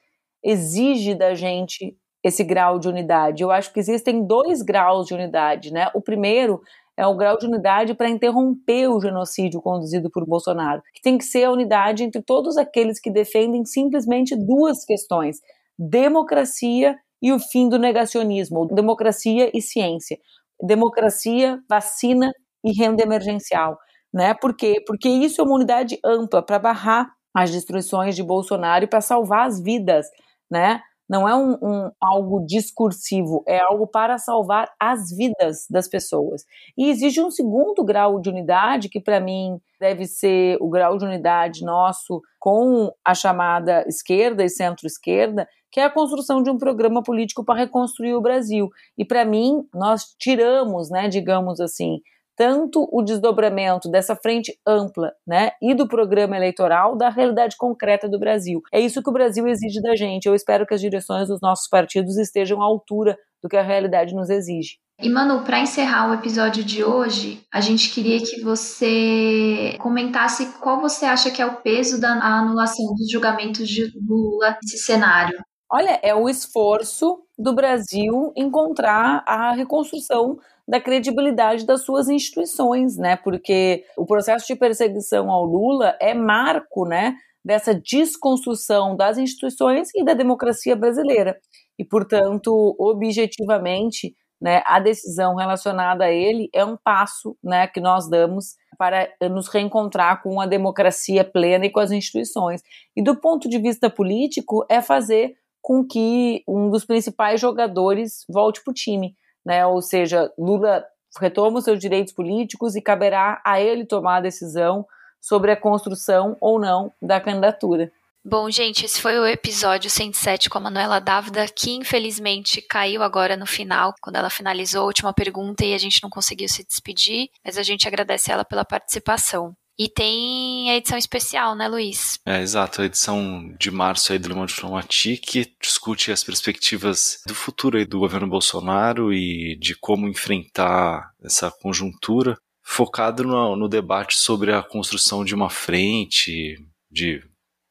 exige 0.43 1.15
da 1.15 1.35
gente 1.35 1.95
esse 2.29 2.45
grau 2.45 2.79
de 2.79 2.89
unidade. 2.89 3.43
Eu 3.43 3.51
acho 3.51 3.73
que 3.73 3.81
existem 3.81 4.27
dois 4.27 4.63
graus 4.63 5.07
de 5.07 5.15
unidade, 5.15 5.73
né? 5.73 5.91
O 5.95 6.01
primeiro 6.01 6.61
é 6.97 7.07
o 7.07 7.17
grau 7.17 7.39
de 7.39 7.47
unidade 7.47 7.95
para 7.95 8.09
interromper 8.09 8.89
o 8.89 9.01
genocídio 9.01 9.63
conduzido 9.63 10.11
por 10.11 10.27
Bolsonaro, 10.27 10.83
que 10.93 11.01
tem 11.01 11.17
que 11.17 11.25
ser 11.25 11.45
a 11.45 11.53
unidade 11.53 12.03
entre 12.03 12.21
todos 12.23 12.57
aqueles 12.57 13.01
que 13.01 13.11
defendem 13.11 13.65
simplesmente 13.65 14.37
duas 14.37 14.85
questões: 14.85 15.39
democracia 15.79 16.97
e 17.23 17.33
o 17.33 17.39
fim 17.39 17.69
do 17.69 17.79
negacionismo, 17.79 18.67
democracia 18.67 19.51
e 19.55 19.61
ciência, 19.63 20.19
democracia, 20.61 21.61
vacina 21.69 22.33
e 22.65 22.73
renda 22.73 23.03
emergencial, 23.03 23.79
né? 24.13 24.35
Por 24.35 24.57
quê? 24.57 24.83
Porque 24.87 25.09
isso 25.09 25.41
é 25.41 25.45
uma 25.45 25.55
unidade 25.55 25.99
ampla 26.05 26.43
para 26.43 26.59
barrar 26.59 27.13
as 27.35 27.51
destruições 27.51 28.17
de 28.17 28.23
Bolsonaro 28.23 28.85
e 28.85 28.89
para 28.89 29.01
salvar 29.01 29.47
as 29.47 29.61
vidas, 29.61 30.07
né? 30.51 30.81
Não 31.09 31.27
é 31.27 31.35
um, 31.35 31.53
um, 31.63 31.91
algo 32.01 32.45
discursivo, 32.45 33.43
é 33.47 33.59
algo 33.61 33.87
para 33.87 34.19
salvar 34.19 34.71
as 34.79 35.11
vidas 35.11 35.67
das 35.71 35.89
pessoas. 35.89 36.45
E 36.77 36.91
existe 36.91 37.21
um 37.21 37.31
segundo 37.31 37.83
grau 37.85 38.21
de 38.21 38.29
unidade, 38.29 38.89
que 38.89 39.01
para 39.01 39.19
mim 39.19 39.59
deve 39.81 40.05
ser 40.05 40.59
o 40.61 40.69
grau 40.69 40.99
de 40.99 41.05
unidade 41.05 41.65
nosso 41.65 42.21
com 42.39 42.93
a 43.05 43.15
chamada 43.15 43.85
esquerda 43.89 44.45
e 44.45 44.49
centro-esquerda, 44.51 45.49
que 45.71 45.81
é 45.81 45.85
a 45.85 45.91
construção 45.91 46.43
de 46.43 46.51
um 46.51 46.59
programa 46.59 47.03
político 47.03 47.45
para 47.45 47.61
reconstruir 47.61 48.15
o 48.15 48.21
Brasil. 48.21 48.69
E 48.97 49.05
para 49.05 49.25
mim, 49.25 49.67
nós 49.73 50.15
tiramos, 50.19 50.91
né, 50.91 51.09
digamos 51.09 51.61
assim, 51.61 52.01
tanto 52.39 52.89
o 52.93 53.03
desdobramento 53.03 53.91
dessa 53.91 54.15
frente 54.15 54.57
ampla 54.65 55.13
né, 55.27 55.51
e 55.61 55.75
do 55.75 55.89
programa 55.89 56.37
eleitoral 56.37 56.97
da 56.97 57.11
realidade 57.11 57.57
concreta 57.59 58.09
do 58.09 58.19
Brasil. 58.19 58.63
É 58.73 58.81
isso 58.81 59.03
que 59.03 59.11
o 59.11 59.13
Brasil 59.13 59.47
exige 59.49 59.83
da 59.83 59.97
gente. 59.97 60.27
Eu 60.27 60.37
espero 60.37 60.65
que 60.65 60.73
as 60.73 60.81
direções 60.81 61.27
dos 61.27 61.41
nossos 61.41 61.69
partidos 61.69 62.17
estejam 62.17 62.63
à 62.63 62.65
altura 62.65 63.19
do 63.43 63.49
que 63.49 63.57
a 63.57 63.63
realidade 63.63 64.15
nos 64.15 64.31
exige. 64.31 64.77
E 65.01 65.09
Manu, 65.09 65.45
para 65.45 65.61
encerrar 65.61 66.11
o 66.11 66.15
episódio 66.15 66.63
de 66.65 66.83
hoje, 66.83 67.43
a 67.53 67.61
gente 67.61 67.91
queria 67.91 68.19
que 68.21 68.41
você 68.41 69.77
comentasse 69.79 70.47
qual 70.61 70.81
você 70.81 71.07
acha 71.07 71.31
que 71.31 71.43
é 71.43 71.47
o 71.47 71.57
peso 71.57 72.01
da 72.01 72.13
anulação 72.13 72.85
dos 72.97 73.11
julgamentos 73.11 73.69
de 73.69 73.93
Lula 74.09 74.57
nesse 74.63 74.79
cenário. 74.79 75.39
Olha, 75.71 76.01
é 76.03 76.15
o 76.15 76.29
esforço 76.29 77.21
do 77.39 77.55
Brasil 77.55 78.33
encontrar 78.37 79.23
a 79.27 79.53
reconstrução 79.53 80.39
da 80.69 80.79
credibilidade 80.79 81.65
das 81.65 81.83
suas 81.83 82.11
instituições, 82.11 82.99
né? 82.99 83.17
Porque 83.17 83.85
o 83.97 84.05
processo 84.05 84.47
de 84.47 84.55
perseguição 84.55 85.31
ao 85.31 85.43
Lula 85.45 85.97
é 85.99 86.13
marco, 86.13 86.87
né? 86.87 87.17
Dessa 87.43 87.75
desconstrução 87.75 88.95
das 88.95 89.17
instituições 89.17 89.89
e 89.95 90.05
da 90.05 90.13
democracia 90.13 90.77
brasileira. 90.77 91.39
E, 91.79 91.85
portanto, 91.85 92.77
objetivamente, 92.79 94.15
né, 94.41 94.63
a 94.67 94.79
decisão 94.79 95.35
relacionada 95.37 96.05
a 96.05 96.13
ele 96.13 96.51
é 96.53 96.65
um 96.65 96.77
passo 96.77 97.37
né, 97.43 97.67
que 97.67 97.81
nós 97.81 98.09
damos 98.09 98.55
para 98.77 99.09
nos 99.31 99.49
reencontrar 99.49 100.23
com 100.23 100.41
a 100.41 100.47
democracia 100.47 101.25
plena 101.25 101.67
e 101.67 101.71
com 101.71 101.81
as 101.81 101.91
instituições. 101.91 102.61
E 102.95 103.03
do 103.03 103.17
ponto 103.19 103.49
de 103.49 103.59
vista 103.59 103.89
político, 103.89 104.67
é 104.69 104.83
fazer 104.83 105.35
com 105.63 105.85
que 105.85 106.43
um 106.47 106.71
dos 106.71 106.85
principais 106.85 107.41
jogadores 107.41 108.25
volte 108.29 108.63
para 108.63 108.71
o 108.71 108.75
time 108.75 109.15
né? 109.49 109.67
Ou 109.67 109.81
seja, 109.81 110.31
Lula 110.39 110.85
retoma 111.19 111.59
os 111.59 111.65
seus 111.65 111.79
direitos 111.79 112.13
políticos 112.13 112.77
e 112.77 112.83
caberá 112.83 113.41
a 113.43 113.59
ele 113.59 113.87
tomar 113.87 114.17
a 114.17 114.21
decisão 114.21 114.87
sobre 115.19 115.51
a 115.51 115.57
construção 115.57 116.37
ou 116.39 116.61
não 116.61 116.93
da 117.01 117.19
candidatura. 117.19 117.91
Bom, 118.23 118.51
gente, 118.51 118.85
esse 118.85 119.01
foi 119.01 119.19
o 119.19 119.27
episódio 119.27 119.89
107 119.89 120.51
com 120.51 120.59
a 120.59 120.61
Manuela 120.61 121.01
Dávida, 121.01 121.47
que 121.47 121.71
infelizmente 121.71 122.61
caiu 122.61 123.03
agora 123.03 123.39
no 123.39 123.47
final, 123.47 123.95
quando 124.03 124.17
ela 124.17 124.29
finalizou 124.29 124.83
a 124.83 124.87
última 124.87 125.15
pergunta 125.15 125.65
e 125.65 125.73
a 125.73 125.79
gente 125.79 126.03
não 126.03 126.11
conseguiu 126.11 126.47
se 126.47 126.63
despedir, 126.63 127.31
mas 127.43 127.57
a 127.57 127.63
gente 127.63 127.89
agradece 127.89 128.31
ela 128.31 128.45
pela 128.45 128.67
participação. 128.67 129.57
E 129.79 129.89
tem 129.89 130.71
a 130.71 130.77
edição 130.77 130.99
especial, 130.99 131.55
né, 131.55 131.69
Luiz? 131.69 132.19
É, 132.27 132.41
exato. 132.41 132.83
A 132.83 132.87
edição 132.87 133.55
de 133.61 133.71
março 133.71 134.13
aí 134.13 134.19
do 134.19 134.29
Le 134.29 134.35
Monde 134.35 134.53
Diplomatique 134.53 135.55
discute 135.63 136.11
as 136.11 136.25
perspectivas 136.25 137.21
do 137.25 137.35
futuro 137.35 137.79
aí 137.79 137.85
do 137.85 138.01
governo 138.01 138.27
Bolsonaro 138.27 139.13
e 139.13 139.57
de 139.57 139.77
como 139.77 140.09
enfrentar 140.09 141.13
essa 141.23 141.49
conjuntura, 141.49 142.37
focado 142.61 143.23
no, 143.23 143.55
no 143.55 143.69
debate 143.69 144.17
sobre 144.17 144.53
a 144.53 144.65
construção 144.65 145.25
de 145.25 145.33
uma 145.33 145.49
frente 145.49 146.57
de 146.91 147.23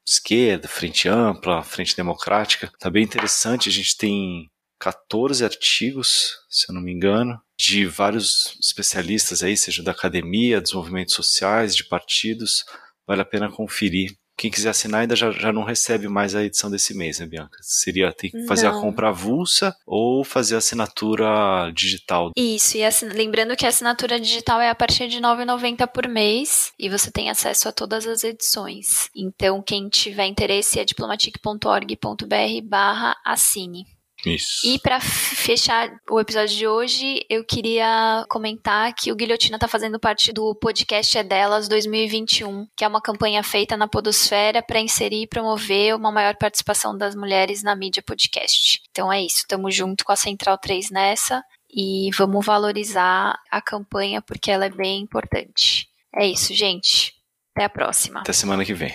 esquerda, 0.06 0.66
frente 0.66 1.06
ampla, 1.10 1.62
frente 1.62 1.94
democrática. 1.94 2.72
Tá 2.80 2.88
bem 2.88 3.04
interessante, 3.04 3.68
a 3.68 3.72
gente 3.72 3.98
tem 3.98 4.48
14 4.78 5.44
artigos, 5.44 6.36
se 6.48 6.70
eu 6.70 6.74
não 6.74 6.82
me 6.82 6.92
engano, 6.92 7.40
de 7.58 7.86
vários 7.86 8.56
especialistas 8.62 9.42
aí, 9.42 9.56
seja 9.56 9.82
da 9.82 9.90
academia, 9.90 10.60
dos 10.60 10.72
movimentos 10.72 11.14
sociais, 11.14 11.74
de 11.74 11.84
partidos. 11.84 12.64
Vale 13.06 13.22
a 13.22 13.24
pena 13.24 13.50
conferir. 13.50 14.16
Quem 14.38 14.52
quiser 14.52 14.70
assinar 14.70 15.00
ainda 15.00 15.16
já, 15.16 15.32
já 15.32 15.52
não 15.52 15.64
recebe 15.64 16.06
mais 16.06 16.32
a 16.36 16.44
edição 16.44 16.70
desse 16.70 16.94
mês, 16.94 17.18
né, 17.18 17.26
Bianca? 17.26 17.58
Seria 17.60 18.12
ter 18.12 18.30
que 18.30 18.46
fazer 18.46 18.68
não. 18.68 18.78
a 18.78 18.80
compra 18.80 19.08
avulsa 19.08 19.74
ou 19.84 20.22
fazer 20.22 20.54
a 20.54 20.58
assinatura 20.58 21.72
digital. 21.74 22.30
Isso, 22.36 22.76
e 22.76 22.84
assin... 22.84 23.08
lembrando 23.08 23.56
que 23.56 23.66
a 23.66 23.68
assinatura 23.68 24.20
digital 24.20 24.60
é 24.60 24.70
a 24.70 24.76
partir 24.76 25.08
de 25.08 25.16
R$ 25.16 25.22
9,90 25.22 25.88
por 25.88 26.06
mês 26.06 26.72
e 26.78 26.88
você 26.88 27.10
tem 27.10 27.28
acesso 27.30 27.68
a 27.68 27.72
todas 27.72 28.06
as 28.06 28.22
edições. 28.22 29.10
Então, 29.12 29.60
quem 29.60 29.88
tiver 29.88 30.26
interesse 30.26 30.78
é 30.78 30.84
diplomatic.org.br 30.84 32.62
barra 32.62 33.16
assine. 33.24 33.97
Isso. 34.26 34.66
E 34.66 34.78
para 34.78 35.00
fechar 35.00 35.90
o 36.10 36.18
episódio 36.18 36.56
de 36.56 36.66
hoje, 36.66 37.24
eu 37.30 37.44
queria 37.44 38.24
comentar 38.28 38.92
que 38.94 39.12
o 39.12 39.16
Guilhotina 39.16 39.56
está 39.56 39.68
fazendo 39.68 39.98
parte 39.98 40.32
do 40.32 40.54
podcast 40.56 41.16
É 41.16 41.22
Delas 41.22 41.68
2021, 41.68 42.66
que 42.76 42.84
é 42.84 42.88
uma 42.88 43.00
campanha 43.00 43.42
feita 43.42 43.76
na 43.76 43.86
Podosfera 43.86 44.62
para 44.62 44.80
inserir 44.80 45.22
e 45.22 45.26
promover 45.26 45.94
uma 45.94 46.10
maior 46.10 46.36
participação 46.36 46.96
das 46.96 47.14
mulheres 47.14 47.62
na 47.62 47.76
mídia 47.76 48.02
podcast. 48.02 48.80
Então 48.90 49.12
é 49.12 49.22
isso, 49.22 49.38
estamos 49.38 49.74
junto 49.74 50.04
com 50.04 50.12
a 50.12 50.16
Central 50.16 50.58
3 50.58 50.90
nessa 50.90 51.42
e 51.70 52.10
vamos 52.16 52.44
valorizar 52.44 53.38
a 53.50 53.60
campanha 53.60 54.20
porque 54.20 54.50
ela 54.50 54.66
é 54.66 54.70
bem 54.70 55.00
importante. 55.00 55.88
É 56.14 56.26
isso, 56.26 56.54
gente. 56.54 57.14
Até 57.54 57.64
a 57.64 57.68
próxima. 57.68 58.20
Até 58.20 58.32
semana 58.32 58.64
que 58.64 58.74
vem. 58.74 58.94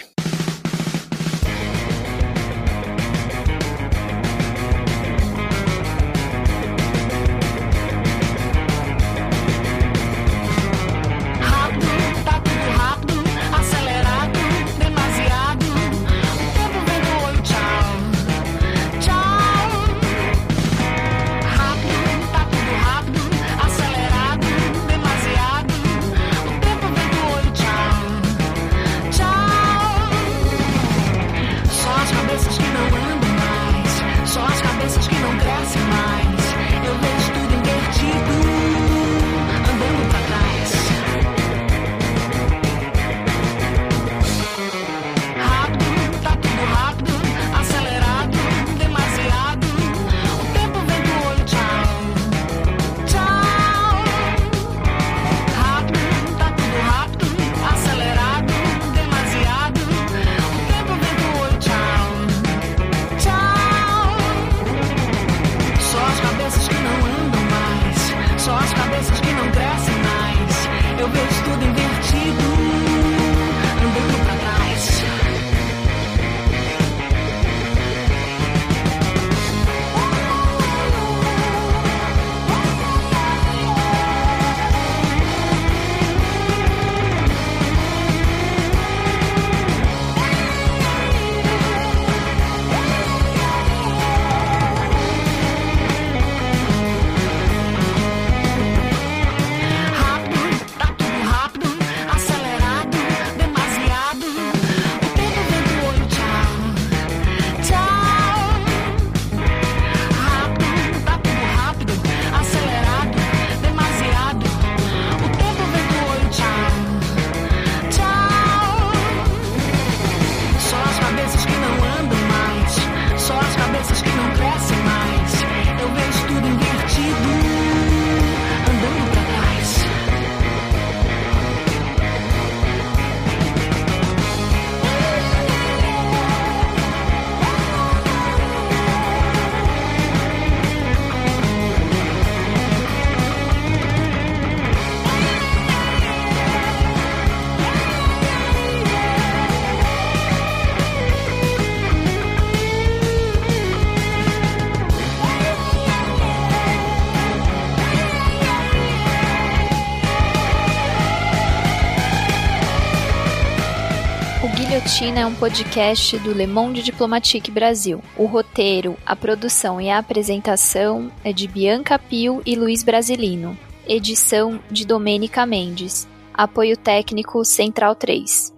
China 164.93 165.21
é 165.21 165.25
um 165.25 165.33
podcast 165.33 166.19
do 166.19 166.31
Le 166.31 166.45
Monde 166.45 166.83
Diplomatique 166.83 167.49
Brasil. 167.49 167.99
O 168.15 168.27
roteiro, 168.27 168.95
a 169.03 169.15
produção 169.15 169.81
e 169.81 169.89
a 169.89 169.97
apresentação 169.97 171.11
é 171.23 171.33
de 171.33 171.47
Bianca 171.47 171.97
Pio 171.97 172.43
e 172.45 172.55
Luiz 172.55 172.83
Brasilino. 172.83 173.57
Edição 173.87 174.59
de 174.69 174.85
Domênica 174.85 175.47
Mendes. 175.47 176.07
Apoio 176.31 176.77
técnico 176.77 177.43
Central 177.43 177.95
3. 177.95 178.53